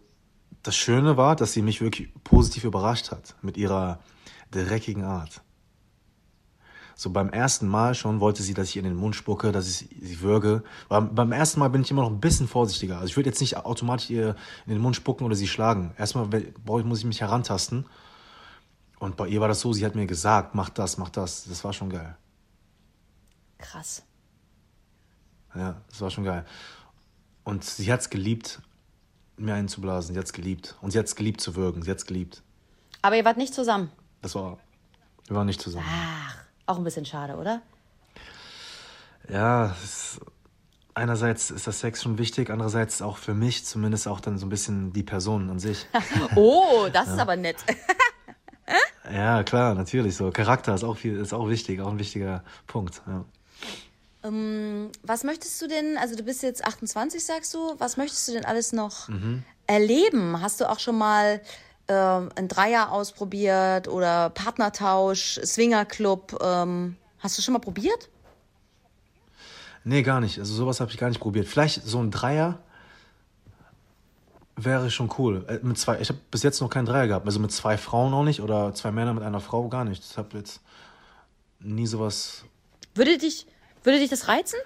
das 0.64 0.76
Schöne 0.76 1.18
war, 1.18 1.36
dass 1.36 1.54
sie 1.54 1.62
mich 1.62 1.82
wirklich 1.82 2.10
positiv 2.24 2.64
überrascht 2.64 3.12
hat 3.12 3.36
mit 3.42 3.58
ihrer 3.58 4.00
dreckigen 4.52 5.04
Art. 5.04 5.42
So 6.96 7.10
beim 7.10 7.30
ersten 7.30 7.68
Mal 7.68 7.96
schon 7.96 8.20
wollte 8.20 8.44
sie, 8.44 8.54
dass 8.54 8.70
ich 8.70 8.76
ihr 8.76 8.84
in 8.84 8.90
den 8.90 8.98
Mund 8.98 9.16
spucke, 9.16 9.52
dass 9.52 9.68
ich 9.68 9.90
sie 10.00 10.22
würge. 10.22 10.64
Beim, 10.90 11.14
beim 11.16 11.32
ersten 11.32 11.60
Mal 11.60 11.70
bin 11.70 11.82
ich 11.82 11.92
immer 11.92 12.04
noch 12.04 12.12
ein 12.12 12.20
bisschen 12.20 12.48
vorsichtiger. 12.48 12.96
Also 12.96 13.08
ich 13.08 13.18
würde 13.18 13.30
jetzt 13.30 13.42
nicht 13.42 13.58
automatisch 13.58 14.10
ihr 14.10 14.36
in 14.66 14.74
den 14.74 14.82
Mund 14.82 14.96
spucken 14.96 15.26
oder 15.26 15.36
sie 15.36 15.48
schlagen. 15.48 15.94
Erstmal 15.98 16.28
muss 16.66 17.00
ich 17.00 17.06
mich 17.06 17.22
herantasten. 17.22 17.86
Und 19.00 19.18
bei 19.18 19.28
ihr 19.28 19.42
war 19.42 19.48
das 19.48 19.60
so, 19.60 19.74
sie 19.74 19.86
hat 19.86 19.96
mir 19.96 20.06
gesagt, 20.06 20.56
mach 20.56 20.70
das, 20.70 20.98
mach 20.98 21.10
das. 21.10 21.46
Das 21.46 21.64
war 21.64 21.74
schon 21.74 21.90
geil. 21.90 22.16
Krass. 23.58 24.04
Ja, 25.56 25.82
das 25.90 26.02
war 26.02 26.10
schon 26.10 26.24
geil. 26.24 26.46
Und 27.44 27.64
sie 27.64 27.92
hat's 27.92 28.10
geliebt, 28.10 28.62
mir 29.38 29.56
einen 29.56 29.68
zu 29.68 29.82
blasen. 29.82 30.14
Sie 30.14 30.20
hat's 30.20 30.34
geliebt. 30.34 30.76
Und 30.82 30.92
sie 30.92 31.00
hat's 31.00 31.16
geliebt 31.16 31.42
zu 31.42 31.56
würgen. 31.56 31.82
Sie 31.84 31.92
hat's 31.92 32.06
geliebt. 32.06 32.44
Aber 33.02 33.18
ihr 33.18 33.26
wart 33.26 33.38
nicht 33.38 33.54
zusammen. 33.54 33.92
Das 34.22 34.36
war, 34.36 34.58
wir 35.28 35.36
waren 35.36 35.48
nicht 35.48 35.62
zusammen. 35.62 35.86
Ach, 35.88 36.38
auch 36.66 36.78
ein 36.78 36.84
bisschen 36.84 37.06
schade, 37.06 37.36
oder? 37.36 37.62
Ja, 39.30 39.76
es, 39.84 40.20
einerseits 40.94 41.50
ist 41.52 41.68
das 41.68 41.80
Sex 41.80 42.02
schon 42.04 42.18
wichtig, 42.18 42.50
andererseits 42.50 43.02
auch 43.02 43.18
für 43.18 43.34
mich 43.34 43.66
zumindest 43.66 44.08
auch 44.08 44.20
dann 44.20 44.38
so 44.38 44.46
ein 44.46 44.50
bisschen 44.50 44.94
die 44.94 45.04
Person 45.04 45.50
an 45.50 45.60
sich. 45.60 45.88
Oh, 46.36 46.88
das 46.92 47.08
ist 47.10 47.20
aber 47.20 47.36
nett. 47.36 47.58
ja, 49.12 49.44
klar, 49.44 49.76
natürlich 49.76 50.16
so. 50.16 50.32
Charakter 50.32 50.74
ist 50.76 50.84
auch 50.84 50.98
viel, 50.98 51.18
ist 51.20 51.34
auch 51.34 51.48
wichtig, 51.50 51.80
auch 51.82 51.90
ein 51.90 52.00
wichtiger 52.00 52.44
Punkt. 52.68 53.02
Ja. 53.08 53.26
Was 55.04 55.26
möchtest 55.26 55.62
du 55.62 55.68
denn, 55.68 55.98
also 55.98 56.16
du 56.16 56.24
bist 56.24 56.44
jetzt 56.44 56.64
28, 56.64 57.26
sagst 57.26 57.54
du, 57.54 57.76
was 57.78 57.98
möchtest 57.98 58.26
du 58.28 58.32
denn 58.32 58.46
alles 58.46 58.72
noch 58.72 59.10
Mhm. 59.10 59.44
erleben? 59.68 60.42
Hast 60.42 60.62
du 60.62 60.70
auch 60.70 60.80
schon 60.80 60.98
mal 60.98 61.42
ähm, 61.88 62.30
ein 62.36 62.48
Dreier 62.48 62.92
ausprobiert 62.92 63.88
oder 63.88 64.30
Partnertausch, 64.30 65.40
Swingerclub? 65.44 66.40
Ähm, 66.42 66.98
hast 67.20 67.38
du 67.38 67.42
schon 67.42 67.54
mal 67.54 67.60
probiert? 67.60 68.10
Nee, 69.84 70.04
gar 70.04 70.22
nicht. 70.22 70.40
Also 70.40 70.54
sowas 70.54 70.80
habe 70.80 70.92
ich 70.92 70.98
gar 70.98 71.10
nicht 71.10 71.20
probiert. 71.20 71.48
Vielleicht 71.48 71.84
so 71.84 72.00
ein 72.00 72.12
Dreier 72.12 72.60
wäre 74.56 74.92
schon 74.92 75.10
cool. 75.18 75.46
Äh, 75.48 75.60
mit 75.62 75.78
zwei, 75.78 76.00
ich 76.00 76.10
habe 76.10 76.20
bis 76.32 76.44
jetzt 76.44 76.62
noch 76.62 76.70
keinen 76.70 76.86
Dreier 76.86 77.08
gehabt. 77.08 77.26
Also 77.26 77.40
mit 77.40 77.52
zwei 77.52 77.78
Frauen 77.78 78.14
auch 78.14 78.24
nicht 78.24 78.42
oder 78.42 78.74
zwei 78.74 78.92
Männern 78.92 79.16
mit 79.16 79.24
einer 79.24 79.42
Frau 79.42 79.68
gar 79.68 79.84
nicht. 79.84 80.04
Ich 80.10 80.18
habe 80.18 80.38
jetzt 80.38 80.62
nie 81.60 81.88
sowas. 81.88 82.46
Würde 82.96 83.18
dich, 83.18 83.48
würde 83.84 84.00
dich 84.00 84.10
das 84.10 84.28
reizen? 84.28 84.60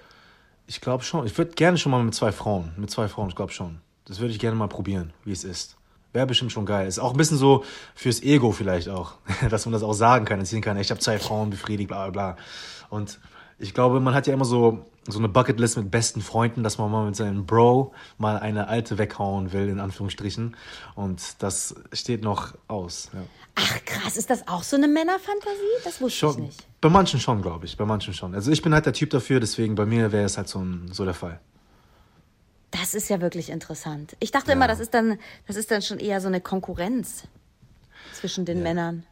Ich 0.66 0.80
glaube 0.80 1.02
schon. 1.02 1.26
Ich 1.26 1.36
würde 1.36 1.52
gerne 1.52 1.78
schon 1.78 1.90
mal 1.90 2.02
mit 2.02 2.14
zwei 2.14 2.30
Frauen. 2.30 2.72
Mit 2.76 2.90
zwei 2.90 3.08
Frauen, 3.08 3.30
ich 3.30 3.36
glaube 3.36 3.52
schon. 3.52 3.80
Das 4.04 4.20
würde 4.20 4.32
ich 4.32 4.38
gerne 4.38 4.56
mal 4.56 4.68
probieren, 4.68 5.12
wie 5.24 5.32
es 5.32 5.44
ist. 5.44 5.77
Wäre 6.12 6.26
bestimmt 6.26 6.52
schon 6.52 6.66
geil. 6.66 6.86
Ist 6.88 6.98
auch 6.98 7.12
ein 7.12 7.16
bisschen 7.16 7.36
so 7.38 7.64
fürs 7.94 8.22
Ego 8.22 8.52
vielleicht 8.52 8.88
auch. 8.88 9.14
Dass 9.50 9.66
man 9.66 9.72
das 9.72 9.82
auch 9.82 9.92
sagen 9.92 10.24
kann, 10.24 10.38
erzählen 10.38 10.62
kann, 10.62 10.78
ich 10.78 10.90
habe 10.90 11.00
zwei 11.00 11.18
Frauen 11.18 11.50
befriedigt, 11.50 11.88
bla 11.88 12.08
bla 12.08 12.34
bla. 12.34 12.42
Und 12.88 13.20
ich 13.58 13.74
glaube, 13.74 14.00
man 14.00 14.14
hat 14.14 14.26
ja 14.26 14.32
immer 14.32 14.44
so, 14.44 14.86
so 15.06 15.18
eine 15.18 15.28
Bucketlist 15.28 15.76
mit 15.76 15.90
besten 15.90 16.20
Freunden, 16.22 16.62
dass 16.62 16.78
man 16.78 16.90
mal 16.90 17.04
mit 17.06 17.16
seinem 17.16 17.44
Bro 17.44 17.92
mal 18.16 18.38
eine 18.38 18.68
alte 18.68 18.98
weghauen 18.98 19.52
will, 19.52 19.68
in 19.68 19.80
Anführungsstrichen. 19.80 20.56
Und 20.94 21.42
das 21.42 21.74
steht 21.92 22.22
noch 22.22 22.54
aus. 22.68 23.10
Ja. 23.12 23.20
Ach 23.56 23.84
krass, 23.84 24.16
ist 24.16 24.30
das 24.30 24.46
auch 24.46 24.62
so 24.62 24.76
eine 24.76 24.86
Männerfantasie? 24.86 25.58
Das 25.82 26.00
wusste 26.00 26.06
ich 26.06 26.18
Schon, 26.18 26.42
nicht. 26.42 26.66
bei 26.80 26.88
manchen 26.88 27.18
schon, 27.18 27.42
glaube 27.42 27.66
ich. 27.66 27.76
Bei 27.76 27.84
manchen 27.84 28.14
schon. 28.14 28.34
Also 28.34 28.52
ich 28.52 28.62
bin 28.62 28.72
halt 28.72 28.86
der 28.86 28.92
Typ 28.92 29.10
dafür, 29.10 29.40
deswegen 29.40 29.74
bei 29.74 29.84
mir 29.84 30.12
wäre 30.12 30.24
es 30.24 30.36
halt 30.36 30.48
so, 30.48 30.60
ein, 30.60 30.88
so 30.92 31.04
der 31.04 31.14
Fall. 31.14 31.40
Das 32.70 32.94
ist 32.94 33.08
ja 33.08 33.20
wirklich 33.20 33.48
interessant. 33.50 34.16
Ich 34.20 34.30
dachte 34.30 34.52
immer, 34.52 34.68
das 34.68 34.78
ist 34.80 34.92
dann, 34.92 35.18
das 35.46 35.56
ist 35.56 35.70
dann 35.70 35.80
schon 35.82 35.98
eher 35.98 36.20
so 36.20 36.28
eine 36.28 36.40
Konkurrenz 36.40 37.24
zwischen 38.12 38.44
den 38.44 38.62
Männern. 38.62 39.04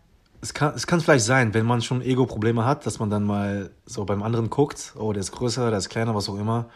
Es 0.43 0.53
kann, 0.53 0.75
es 0.75 0.87
kann 0.87 1.01
vielleicht 1.01 1.25
sein, 1.25 1.55
wenn 1.55 1.65
man 1.65 1.81
schon 1.81 2.03
Ego-Probleme 2.03 2.65
hat, 2.67 2.85
dass 2.87 2.99
man 2.99 3.09
dann 3.09 3.25
mal 3.25 3.71
so 3.87 4.05
beim 4.05 4.23
anderen 4.23 4.51
guckt, 4.51 4.93
oh, 4.99 5.13
der 5.13 5.21
ist 5.21 5.33
größer, 5.33 5.71
der 5.71 5.79
ist 5.79 5.89
kleiner, 5.89 6.15
was 6.15 6.29
auch 6.29 6.39
immer. 6.39 6.69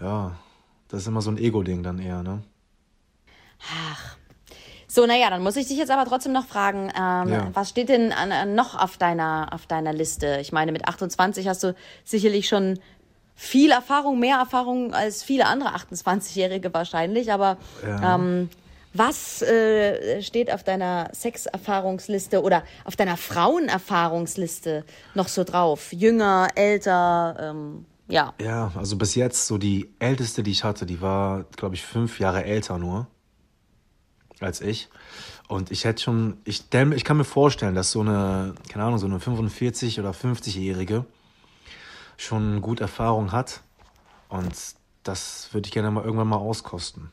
Ja, 0.00 0.32
das 0.88 1.02
ist 1.02 1.06
immer 1.06 1.22
so 1.22 1.30
ein 1.30 1.38
Ego-Ding 1.38 1.82
dann 1.84 2.00
eher, 2.00 2.22
ne? 2.22 2.42
So, 4.90 5.06
naja, 5.06 5.30
dann 5.30 5.42
muss 5.42 5.56
ich 5.56 5.68
dich 5.68 5.76
jetzt 5.76 5.90
aber 5.90 6.08
trotzdem 6.08 6.32
noch 6.32 6.46
fragen, 6.46 6.90
ähm, 6.96 7.28
Ja. 7.28 7.50
was 7.52 7.68
steht 7.68 7.88
denn 7.90 8.10
an, 8.12 8.32
an 8.32 8.54
noch 8.54 8.74
auf 8.74 8.96
deiner, 8.96 9.48
auf 9.52 9.66
deiner 9.66 9.92
Liste? 9.92 10.38
Ich 10.40 10.50
meine, 10.50 10.72
mit 10.72 10.88
28 10.88 11.46
hast 11.46 11.62
du 11.62 11.74
sicherlich 12.04 12.48
schon 12.48 12.78
viel 13.40 13.70
Erfahrung, 13.70 14.18
mehr 14.18 14.36
Erfahrung 14.38 14.92
als 14.92 15.22
viele 15.22 15.46
andere 15.46 15.70
28-Jährige 15.76 16.74
wahrscheinlich, 16.74 17.32
aber 17.32 17.56
Ja. 17.86 18.16
ähm, 18.16 18.48
was 18.92 19.42
äh, 19.42 20.20
steht 20.22 20.52
auf 20.52 20.64
deiner 20.64 21.08
Sexerfahrungsliste 21.14 22.42
oder 22.42 22.64
auf 22.84 22.96
deiner 22.96 23.16
Frauenerfahrungsliste 23.16 24.84
noch 25.14 25.28
so 25.28 25.44
drauf? 25.44 25.92
Jünger, 25.92 26.48
älter, 26.56 27.36
ähm, 27.38 27.84
ja. 28.08 28.34
Ja, 28.40 28.72
also 28.74 28.96
bis 28.96 29.14
jetzt 29.14 29.46
so 29.46 29.56
die 29.56 29.88
älteste, 30.00 30.42
die 30.42 30.50
ich 30.50 30.64
hatte, 30.64 30.84
die 30.84 31.00
war, 31.00 31.44
glaube 31.56 31.76
ich, 31.76 31.82
fünf 31.84 32.18
Jahre 32.18 32.44
älter 32.44 32.76
nur 32.78 33.06
als 34.40 34.60
ich. 34.60 34.88
Und 35.46 35.70
ich 35.70 35.84
hätte 35.84 36.02
schon, 36.02 36.38
ich, 36.44 36.64
ich 36.72 37.04
kann 37.04 37.16
mir 37.16 37.24
vorstellen, 37.24 37.74
dass 37.76 37.92
so 37.92 38.00
eine, 38.00 38.54
keine 38.68 38.84
Ahnung, 38.84 38.98
so 38.98 39.06
eine 39.06 39.18
45- 39.18 40.00
oder 40.00 40.10
50-Jährige 40.10 41.04
schon 42.18 42.60
gut 42.60 42.80
Erfahrung 42.80 43.32
hat. 43.32 43.60
Und 44.28 44.52
das 45.04 45.48
würde 45.52 45.66
ich 45.66 45.72
gerne 45.72 45.90
mal 45.90 46.04
irgendwann 46.04 46.28
mal 46.28 46.36
auskosten. 46.36 47.10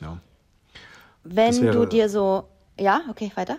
Ja. 0.00 0.18
Wenn 1.22 1.62
wäre- 1.62 1.72
du 1.74 1.86
dir 1.86 2.10
so, 2.10 2.46
ja, 2.78 3.00
okay, 3.08 3.32
weiter. 3.34 3.56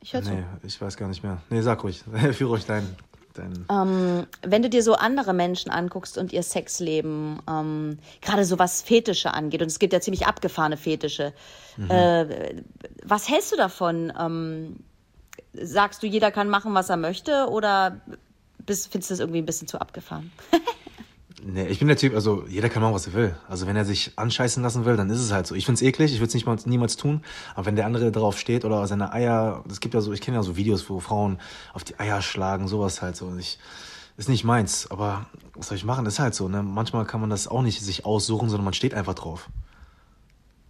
Ich 0.00 0.12
höre 0.12 0.22
zu. 0.22 0.32
Nee, 0.32 0.44
ich 0.64 0.78
weiß 0.78 0.98
gar 0.98 1.08
nicht 1.08 1.22
mehr. 1.22 1.38
Nee, 1.48 1.62
sag 1.62 1.82
ruhig. 1.82 2.02
Führe 2.32 2.50
ruhig 2.50 2.66
dein. 2.66 2.86
dein 3.32 3.64
Ähm, 3.70 4.26
wenn 4.42 4.62
du 4.62 4.68
dir 4.68 4.82
so 4.82 4.94
andere 4.94 5.32
Menschen 5.32 5.70
anguckst 5.70 6.18
und 6.18 6.34
ihr 6.34 6.42
Sexleben, 6.42 7.40
ähm, 7.48 7.98
gerade 8.20 8.44
so 8.44 8.58
was 8.58 8.82
Fetische 8.82 9.32
angeht, 9.32 9.62
und 9.62 9.68
es 9.68 9.78
gibt 9.78 9.94
ja 9.94 10.00
ziemlich 10.02 10.26
abgefahrene 10.26 10.76
Fetische, 10.76 11.32
äh, 11.88 12.56
was 13.02 13.30
hältst 13.30 13.52
du 13.52 13.56
davon? 13.56 14.12
Ähm, 14.18 14.80
sagst 15.54 16.02
du, 16.02 16.06
jeder 16.06 16.30
kann 16.30 16.50
machen, 16.50 16.74
was 16.74 16.90
er 16.90 16.98
möchte? 16.98 17.48
Oder 17.48 18.00
bist, 18.66 18.90
findest 18.90 19.10
du 19.10 19.14
das 19.14 19.20
irgendwie 19.20 19.38
ein 19.38 19.46
bisschen 19.46 19.68
zu 19.68 19.80
abgefahren? 19.80 20.32
Nee, 21.46 21.66
ich 21.66 21.78
bin 21.78 21.88
der 21.88 21.98
Typ, 21.98 22.14
also 22.14 22.46
jeder 22.48 22.70
kann 22.70 22.80
machen, 22.80 22.94
was 22.94 23.06
er 23.06 23.12
will. 23.12 23.36
Also 23.48 23.66
wenn 23.66 23.76
er 23.76 23.84
sich 23.84 24.12
anscheißen 24.16 24.62
lassen 24.62 24.86
will, 24.86 24.96
dann 24.96 25.10
ist 25.10 25.20
es 25.20 25.30
halt 25.30 25.46
so. 25.46 25.54
Ich 25.54 25.66
find's 25.66 25.82
eklig, 25.82 26.10
ich 26.12 26.18
würde 26.18 26.28
es 26.28 26.34
nicht 26.34 26.46
mal, 26.46 26.56
niemals 26.64 26.96
tun. 26.96 27.22
Aber 27.54 27.66
wenn 27.66 27.76
der 27.76 27.84
andere 27.84 28.10
darauf 28.10 28.38
steht 28.38 28.64
oder 28.64 28.86
seine 28.86 29.12
Eier, 29.12 29.62
es 29.68 29.80
gibt 29.80 29.92
ja 29.92 30.00
so, 30.00 30.14
ich 30.14 30.22
kenne 30.22 30.38
ja 30.38 30.42
so 30.42 30.56
Videos, 30.56 30.88
wo 30.88 31.00
Frauen 31.00 31.38
auf 31.74 31.84
die 31.84 31.98
Eier 31.98 32.22
schlagen, 32.22 32.66
sowas 32.66 33.02
halt 33.02 33.16
so. 33.16 33.26
Und 33.26 33.38
ich, 33.38 33.58
ist 34.16 34.30
nicht 34.30 34.44
meins, 34.44 34.90
aber 34.90 35.26
was 35.54 35.68
soll 35.68 35.76
ich 35.76 35.84
machen? 35.84 36.06
Ist 36.06 36.18
halt 36.18 36.34
so, 36.34 36.48
ne? 36.48 36.62
Manchmal 36.62 37.04
kann 37.04 37.20
man 37.20 37.28
das 37.28 37.46
auch 37.46 37.62
nicht 37.62 37.82
sich 37.82 38.06
aussuchen, 38.06 38.48
sondern 38.48 38.64
man 38.64 38.74
steht 38.74 38.94
einfach 38.94 39.14
drauf. 39.14 39.50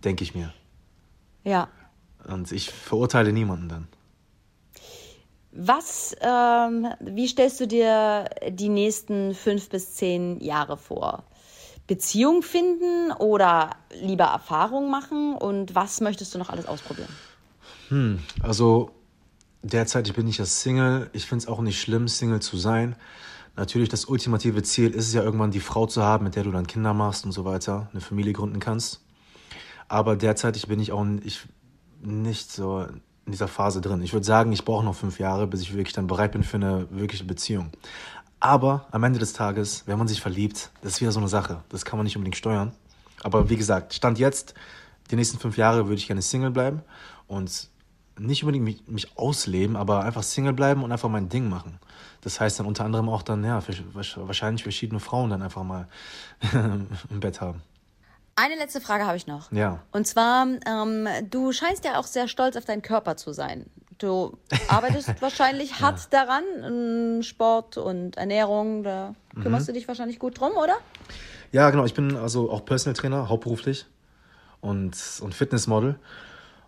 Denke 0.02 0.24
ich 0.24 0.34
mir. 0.34 0.52
Ja. 1.44 1.68
Und 2.26 2.50
ich 2.50 2.70
verurteile 2.70 3.32
niemanden 3.32 3.68
dann. 3.68 3.88
Was, 5.56 6.16
ähm, 6.20 6.88
wie 6.98 7.28
stellst 7.28 7.60
du 7.60 7.68
dir 7.68 8.28
die 8.50 8.68
nächsten 8.68 9.34
fünf 9.34 9.68
bis 9.68 9.94
zehn 9.94 10.40
Jahre 10.40 10.76
vor? 10.76 11.22
Beziehung 11.86 12.42
finden 12.42 13.12
oder 13.12 13.70
lieber 14.02 14.24
Erfahrung 14.24 14.90
machen? 14.90 15.36
Und 15.36 15.76
was 15.76 16.00
möchtest 16.00 16.34
du 16.34 16.38
noch 16.38 16.50
alles 16.50 16.66
ausprobieren? 16.66 17.10
Hm, 17.88 18.18
also 18.42 18.90
derzeit 19.62 20.12
bin 20.16 20.26
ich 20.26 20.38
ja 20.38 20.44
Single. 20.44 21.08
Ich 21.12 21.26
finde 21.26 21.44
es 21.44 21.48
auch 21.48 21.60
nicht 21.60 21.80
schlimm, 21.80 22.08
Single 22.08 22.40
zu 22.40 22.56
sein. 22.56 22.96
Natürlich, 23.54 23.88
das 23.88 24.06
ultimative 24.06 24.64
Ziel 24.64 24.90
ist 24.90 25.06
es 25.06 25.14
ja 25.14 25.22
irgendwann, 25.22 25.52
die 25.52 25.60
Frau 25.60 25.86
zu 25.86 26.02
haben, 26.02 26.24
mit 26.24 26.34
der 26.34 26.42
du 26.42 26.50
dann 26.50 26.66
Kinder 26.66 26.94
machst 26.94 27.24
und 27.24 27.30
so 27.30 27.44
weiter, 27.44 27.88
eine 27.92 28.00
Familie 28.00 28.32
gründen 28.32 28.58
kannst. 28.58 29.02
Aber 29.86 30.16
derzeitig 30.16 30.66
bin 30.66 30.80
ich 30.80 30.90
auch 30.90 31.06
ich, 31.22 31.42
nicht 32.02 32.50
so 32.50 32.88
in 33.26 33.32
dieser 33.32 33.48
Phase 33.48 33.80
drin. 33.80 34.02
Ich 34.02 34.12
würde 34.12 34.26
sagen, 34.26 34.52
ich 34.52 34.64
brauche 34.64 34.84
noch 34.84 34.94
fünf 34.94 35.18
Jahre, 35.18 35.46
bis 35.46 35.62
ich 35.62 35.74
wirklich 35.74 35.94
dann 35.94 36.06
bereit 36.06 36.32
bin 36.32 36.42
für 36.42 36.56
eine 36.56 36.86
wirkliche 36.90 37.24
Beziehung. 37.24 37.70
Aber 38.40 38.86
am 38.90 39.02
Ende 39.04 39.18
des 39.18 39.32
Tages, 39.32 39.84
wenn 39.86 39.98
man 39.98 40.08
sich 40.08 40.20
verliebt, 40.20 40.70
das 40.82 40.94
ist 40.94 41.00
wieder 41.00 41.12
so 41.12 41.20
eine 41.20 41.28
Sache. 41.28 41.62
Das 41.70 41.84
kann 41.84 41.98
man 41.98 42.04
nicht 42.04 42.16
unbedingt 42.16 42.36
steuern. 42.36 42.72
Aber 43.22 43.48
wie 43.48 43.56
gesagt, 43.56 43.94
Stand 43.94 44.18
jetzt, 44.18 44.54
die 45.10 45.16
nächsten 45.16 45.38
fünf 45.38 45.56
Jahre 45.56 45.86
würde 45.86 45.96
ich 45.96 46.06
gerne 46.06 46.20
Single 46.20 46.50
bleiben 46.50 46.82
und 47.26 47.68
nicht 48.18 48.44
unbedingt 48.44 48.64
mich, 48.64 48.86
mich, 48.86 49.16
ausleben, 49.18 49.76
aber 49.76 50.04
einfach 50.04 50.22
Single 50.22 50.52
bleiben 50.52 50.84
und 50.84 50.92
einfach 50.92 51.08
mein 51.08 51.28
Ding 51.28 51.48
machen. 51.48 51.78
Das 52.20 52.38
heißt 52.38 52.60
dann 52.60 52.66
unter 52.66 52.84
anderem 52.84 53.08
auch 53.08 53.22
dann, 53.22 53.42
ja, 53.44 53.62
wahrscheinlich 54.16 54.62
verschiedene 54.62 55.00
Frauen 55.00 55.30
dann 55.30 55.42
einfach 55.42 55.64
mal 55.64 55.88
im 56.52 57.20
Bett 57.20 57.40
haben. 57.40 57.62
Eine 58.36 58.56
letzte 58.56 58.80
Frage 58.80 59.06
habe 59.06 59.16
ich 59.16 59.26
noch. 59.26 59.52
Ja. 59.52 59.80
Und 59.92 60.06
zwar, 60.06 60.46
ähm, 60.66 61.08
du 61.30 61.52
scheinst 61.52 61.84
ja 61.84 61.98
auch 61.98 62.04
sehr 62.04 62.28
stolz 62.28 62.56
auf 62.56 62.64
deinen 62.64 62.82
Körper 62.82 63.16
zu 63.16 63.32
sein. 63.32 63.66
Du 63.98 64.36
arbeitest 64.68 65.22
wahrscheinlich 65.22 65.80
hart 65.80 66.08
ja. 66.12 66.24
daran, 66.24 67.22
Sport 67.22 67.76
und 67.76 68.16
Ernährung, 68.16 68.82
da 68.82 69.14
kümmerst 69.40 69.68
mhm. 69.68 69.72
du 69.72 69.78
dich 69.78 69.88
wahrscheinlich 69.88 70.18
gut 70.18 70.40
drum, 70.40 70.52
oder? 70.52 70.74
Ja, 71.52 71.70
genau. 71.70 71.84
Ich 71.84 71.94
bin 71.94 72.16
also 72.16 72.50
auch 72.50 72.64
Personal 72.64 72.94
Trainer, 72.94 73.28
hauptberuflich 73.28 73.86
und, 74.60 74.96
und 75.20 75.34
Fitnessmodel. 75.34 75.96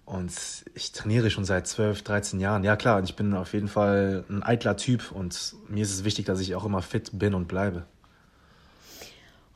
Und 0.04 0.32
ich 0.74 0.92
trainiere 0.92 1.30
schon 1.30 1.44
seit 1.44 1.66
12, 1.66 2.02
13 2.02 2.38
Jahren. 2.38 2.62
Ja, 2.62 2.76
klar, 2.76 3.02
ich 3.02 3.16
bin 3.16 3.34
auf 3.34 3.52
jeden 3.54 3.66
Fall 3.66 4.24
ein 4.30 4.44
eitler 4.44 4.76
Typ 4.76 5.10
und 5.10 5.56
mir 5.66 5.82
ist 5.82 5.92
es 5.92 6.04
wichtig, 6.04 6.26
dass 6.26 6.38
ich 6.38 6.54
auch 6.54 6.64
immer 6.64 6.80
fit 6.80 7.10
bin 7.18 7.34
und 7.34 7.48
bleibe. 7.48 7.86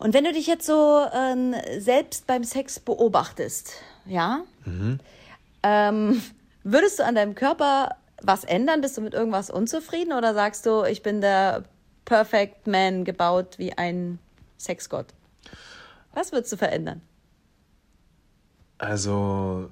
Und 0.00 0.14
wenn 0.14 0.24
du 0.24 0.32
dich 0.32 0.46
jetzt 0.46 0.64
so 0.64 1.06
ähm, 1.12 1.54
selbst 1.78 2.26
beim 2.26 2.42
Sex 2.42 2.80
beobachtest, 2.80 3.74
ja, 4.06 4.44
mhm. 4.64 4.98
ähm, 5.62 6.22
würdest 6.64 6.98
du 6.98 7.04
an 7.04 7.14
deinem 7.14 7.34
Körper 7.34 7.96
was 8.22 8.44
ändern? 8.44 8.80
Bist 8.80 8.96
du 8.96 9.02
mit 9.02 9.12
irgendwas 9.12 9.50
unzufrieden 9.50 10.14
oder 10.14 10.32
sagst 10.32 10.64
du, 10.64 10.84
ich 10.84 11.02
bin 11.02 11.20
der 11.20 11.64
Perfect 12.06 12.66
Man 12.66 13.04
gebaut 13.04 13.58
wie 13.58 13.74
ein 13.74 14.18
Sexgott? 14.58 15.06
Was 16.14 16.32
würdest 16.32 16.54
du 16.54 16.56
verändern? 16.56 17.02
Also, 18.78 19.68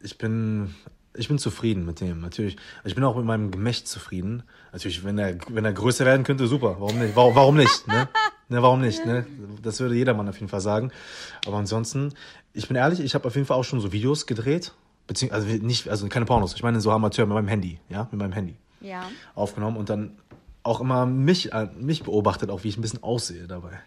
ich 0.00 0.16
bin 0.16 0.76
ich 1.14 1.26
bin 1.26 1.38
zufrieden 1.38 1.84
mit 1.84 2.00
dem, 2.00 2.20
natürlich. 2.20 2.56
Ich 2.84 2.94
bin 2.94 3.02
auch 3.02 3.16
mit 3.16 3.24
meinem 3.24 3.50
Gemächt 3.50 3.88
zufrieden. 3.88 4.44
Natürlich, 4.72 5.02
wenn 5.02 5.18
er, 5.18 5.36
wenn 5.48 5.64
er 5.64 5.72
größer 5.72 6.04
werden 6.04 6.22
könnte, 6.22 6.46
super. 6.46 6.76
Warum 6.78 7.00
nicht? 7.00 7.16
Warum, 7.16 7.34
warum 7.34 7.56
nicht? 7.56 7.88
Ne? 7.88 8.08
ne, 8.50 8.62
warum 8.62 8.80
nicht? 8.80 9.04
Ne? 9.06 9.26
Das 9.62 9.80
würde 9.80 9.94
jedermann 9.94 10.28
auf 10.28 10.36
jeden 10.36 10.48
Fall 10.48 10.60
sagen. 10.60 10.92
Aber 11.46 11.56
ansonsten, 11.56 12.12
ich 12.52 12.68
bin 12.68 12.76
ehrlich, 12.76 13.00
ich 13.00 13.14
habe 13.14 13.26
auf 13.26 13.34
jeden 13.34 13.46
Fall 13.46 13.56
auch 13.56 13.64
schon 13.64 13.80
so 13.80 13.92
Videos 13.92 14.26
gedreht. 14.26 14.72
Also 15.30 15.46
nicht, 15.46 15.88
also 15.88 16.08
keine 16.08 16.24
Pornos. 16.24 16.54
Ich 16.54 16.62
meine 16.62 16.80
so 16.80 16.90
Amateur 16.90 17.26
mit 17.26 17.34
meinem 17.34 17.48
Handy, 17.48 17.80
ja, 17.88 18.06
mit 18.10 18.20
meinem 18.20 18.32
Handy. 18.32 18.56
Ja. 18.80 19.02
Aufgenommen 19.34 19.76
und 19.76 19.90
dann 19.90 20.12
auch 20.62 20.80
immer 20.80 21.06
mich, 21.06 21.52
äh, 21.52 21.68
mich 21.78 22.02
beobachtet, 22.02 22.50
auch 22.50 22.64
wie 22.64 22.68
ich 22.68 22.76
ein 22.76 22.82
bisschen 22.82 23.02
aussehe 23.02 23.46
dabei. 23.46 23.80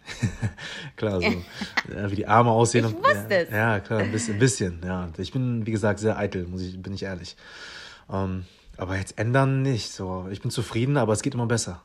klar, 0.96 1.20
so 1.20 1.26
ja, 1.94 2.10
wie 2.10 2.16
die 2.16 2.26
Arme 2.26 2.50
aussehen. 2.50 2.86
Ich 2.86 2.94
wusste 2.94 3.36
es. 3.36 3.50
Ja, 3.50 3.80
klar, 3.80 4.00
ein 4.00 4.12
bisschen, 4.12 4.34
ein 4.34 4.40
bisschen. 4.40 4.80
Ja, 4.84 5.08
ich 5.16 5.32
bin, 5.32 5.66
wie 5.66 5.70
gesagt, 5.70 6.00
sehr 6.00 6.18
eitel, 6.18 6.46
muss 6.46 6.62
ich, 6.62 6.80
bin 6.80 6.92
ich 6.92 7.04
ehrlich. 7.04 7.36
Ähm, 8.12 8.44
aber 8.76 8.96
jetzt 8.96 9.18
ändern 9.18 9.62
nicht. 9.62 9.92
So, 9.92 10.26
ich 10.30 10.42
bin 10.42 10.50
zufrieden, 10.50 10.96
aber 10.96 11.12
es 11.12 11.22
geht 11.22 11.34
immer 11.34 11.46
besser. 11.46 11.82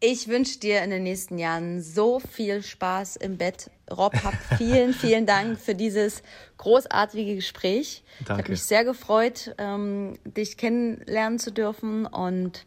Ich 0.00 0.28
wünsche 0.28 0.58
dir 0.58 0.82
in 0.82 0.90
den 0.90 1.02
nächsten 1.02 1.38
Jahren 1.38 1.82
so 1.82 2.20
viel 2.20 2.62
Spaß 2.62 3.16
im 3.16 3.36
Bett. 3.36 3.70
Rob, 3.90 4.14
hab 4.24 4.34
vielen, 4.56 4.94
vielen 4.94 5.26
Dank 5.26 5.58
für 5.58 5.74
dieses 5.74 6.22
großartige 6.56 7.34
Gespräch. 7.34 8.02
Danke. 8.20 8.24
Ich 8.24 8.38
habe 8.38 8.50
mich 8.52 8.62
sehr 8.62 8.84
gefreut, 8.84 9.54
ähm, 9.58 10.18
dich 10.24 10.56
kennenlernen 10.56 11.38
zu 11.38 11.52
dürfen 11.52 12.06
und 12.06 12.64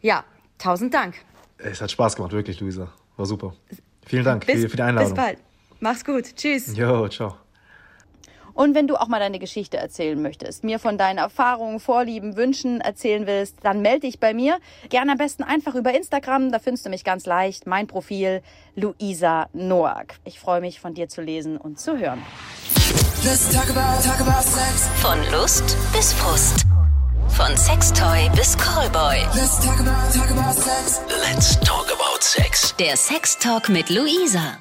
ja, 0.00 0.24
Tausend 0.58 0.94
Dank. 0.94 1.16
Es 1.58 1.80
hat 1.80 1.90
Spaß 1.90 2.16
gemacht, 2.16 2.32
wirklich, 2.32 2.60
Luisa. 2.60 2.92
War 3.16 3.26
super. 3.26 3.54
Vielen 4.06 4.24
Dank 4.24 4.46
bis, 4.46 4.62
für, 4.62 4.68
für 4.70 4.76
die 4.76 4.82
Einladung. 4.82 5.10
Bis 5.10 5.16
bald. 5.16 5.38
Mach's 5.80 6.04
gut. 6.04 6.34
Tschüss. 6.36 6.76
Jo, 6.76 7.08
ciao. 7.08 7.36
Und 8.54 8.74
wenn 8.74 8.86
du 8.86 8.96
auch 8.96 9.08
mal 9.08 9.18
deine 9.18 9.38
Geschichte 9.38 9.76
erzählen 9.76 10.20
möchtest, 10.20 10.64
mir 10.64 10.78
von 10.78 10.96
deinen 10.96 11.18
Erfahrungen, 11.18 11.80
Vorlieben, 11.80 12.36
Wünschen 12.36 12.80
erzählen 12.80 13.26
willst, 13.26 13.56
dann 13.62 13.82
melde 13.82 14.00
dich 14.00 14.20
bei 14.20 14.32
mir. 14.32 14.58
Gerne 14.88 15.12
am 15.12 15.18
besten 15.18 15.42
einfach 15.42 15.74
über 15.74 15.94
Instagram, 15.94 16.52
da 16.52 16.58
findest 16.58 16.86
du 16.86 16.90
mich 16.90 17.04
ganz 17.04 17.26
leicht. 17.26 17.66
Mein 17.66 17.86
Profil 17.86 18.42
Luisa 18.76 19.48
Noack. 19.52 20.14
Ich 20.24 20.38
freue 20.38 20.60
mich 20.60 20.80
von 20.80 20.94
dir 20.94 21.08
zu 21.08 21.20
lesen 21.20 21.56
und 21.56 21.78
zu 21.78 21.98
hören. 21.98 22.22
Talk 23.24 23.70
about, 23.70 24.02
talk 24.06 24.20
about 24.20 24.44
von 25.00 25.18
Lust 25.32 25.76
bis 25.92 26.12
Frust. 26.12 26.66
Von 27.28 27.56
Sextoy 27.56 28.30
bis 28.36 28.56
Callboy. 28.56 29.18
Let's 29.34 29.58
talk 29.64 29.80
about, 29.80 30.12
talk 30.12 30.30
about 30.30 30.54
sex. 30.54 31.00
Let's 31.08 31.58
talk 31.60 31.90
about 31.90 32.22
sex. 32.22 32.74
Der 32.78 32.96
Sex 32.96 33.38
Talk 33.38 33.68
mit 33.68 33.88
Luisa. 33.90 34.58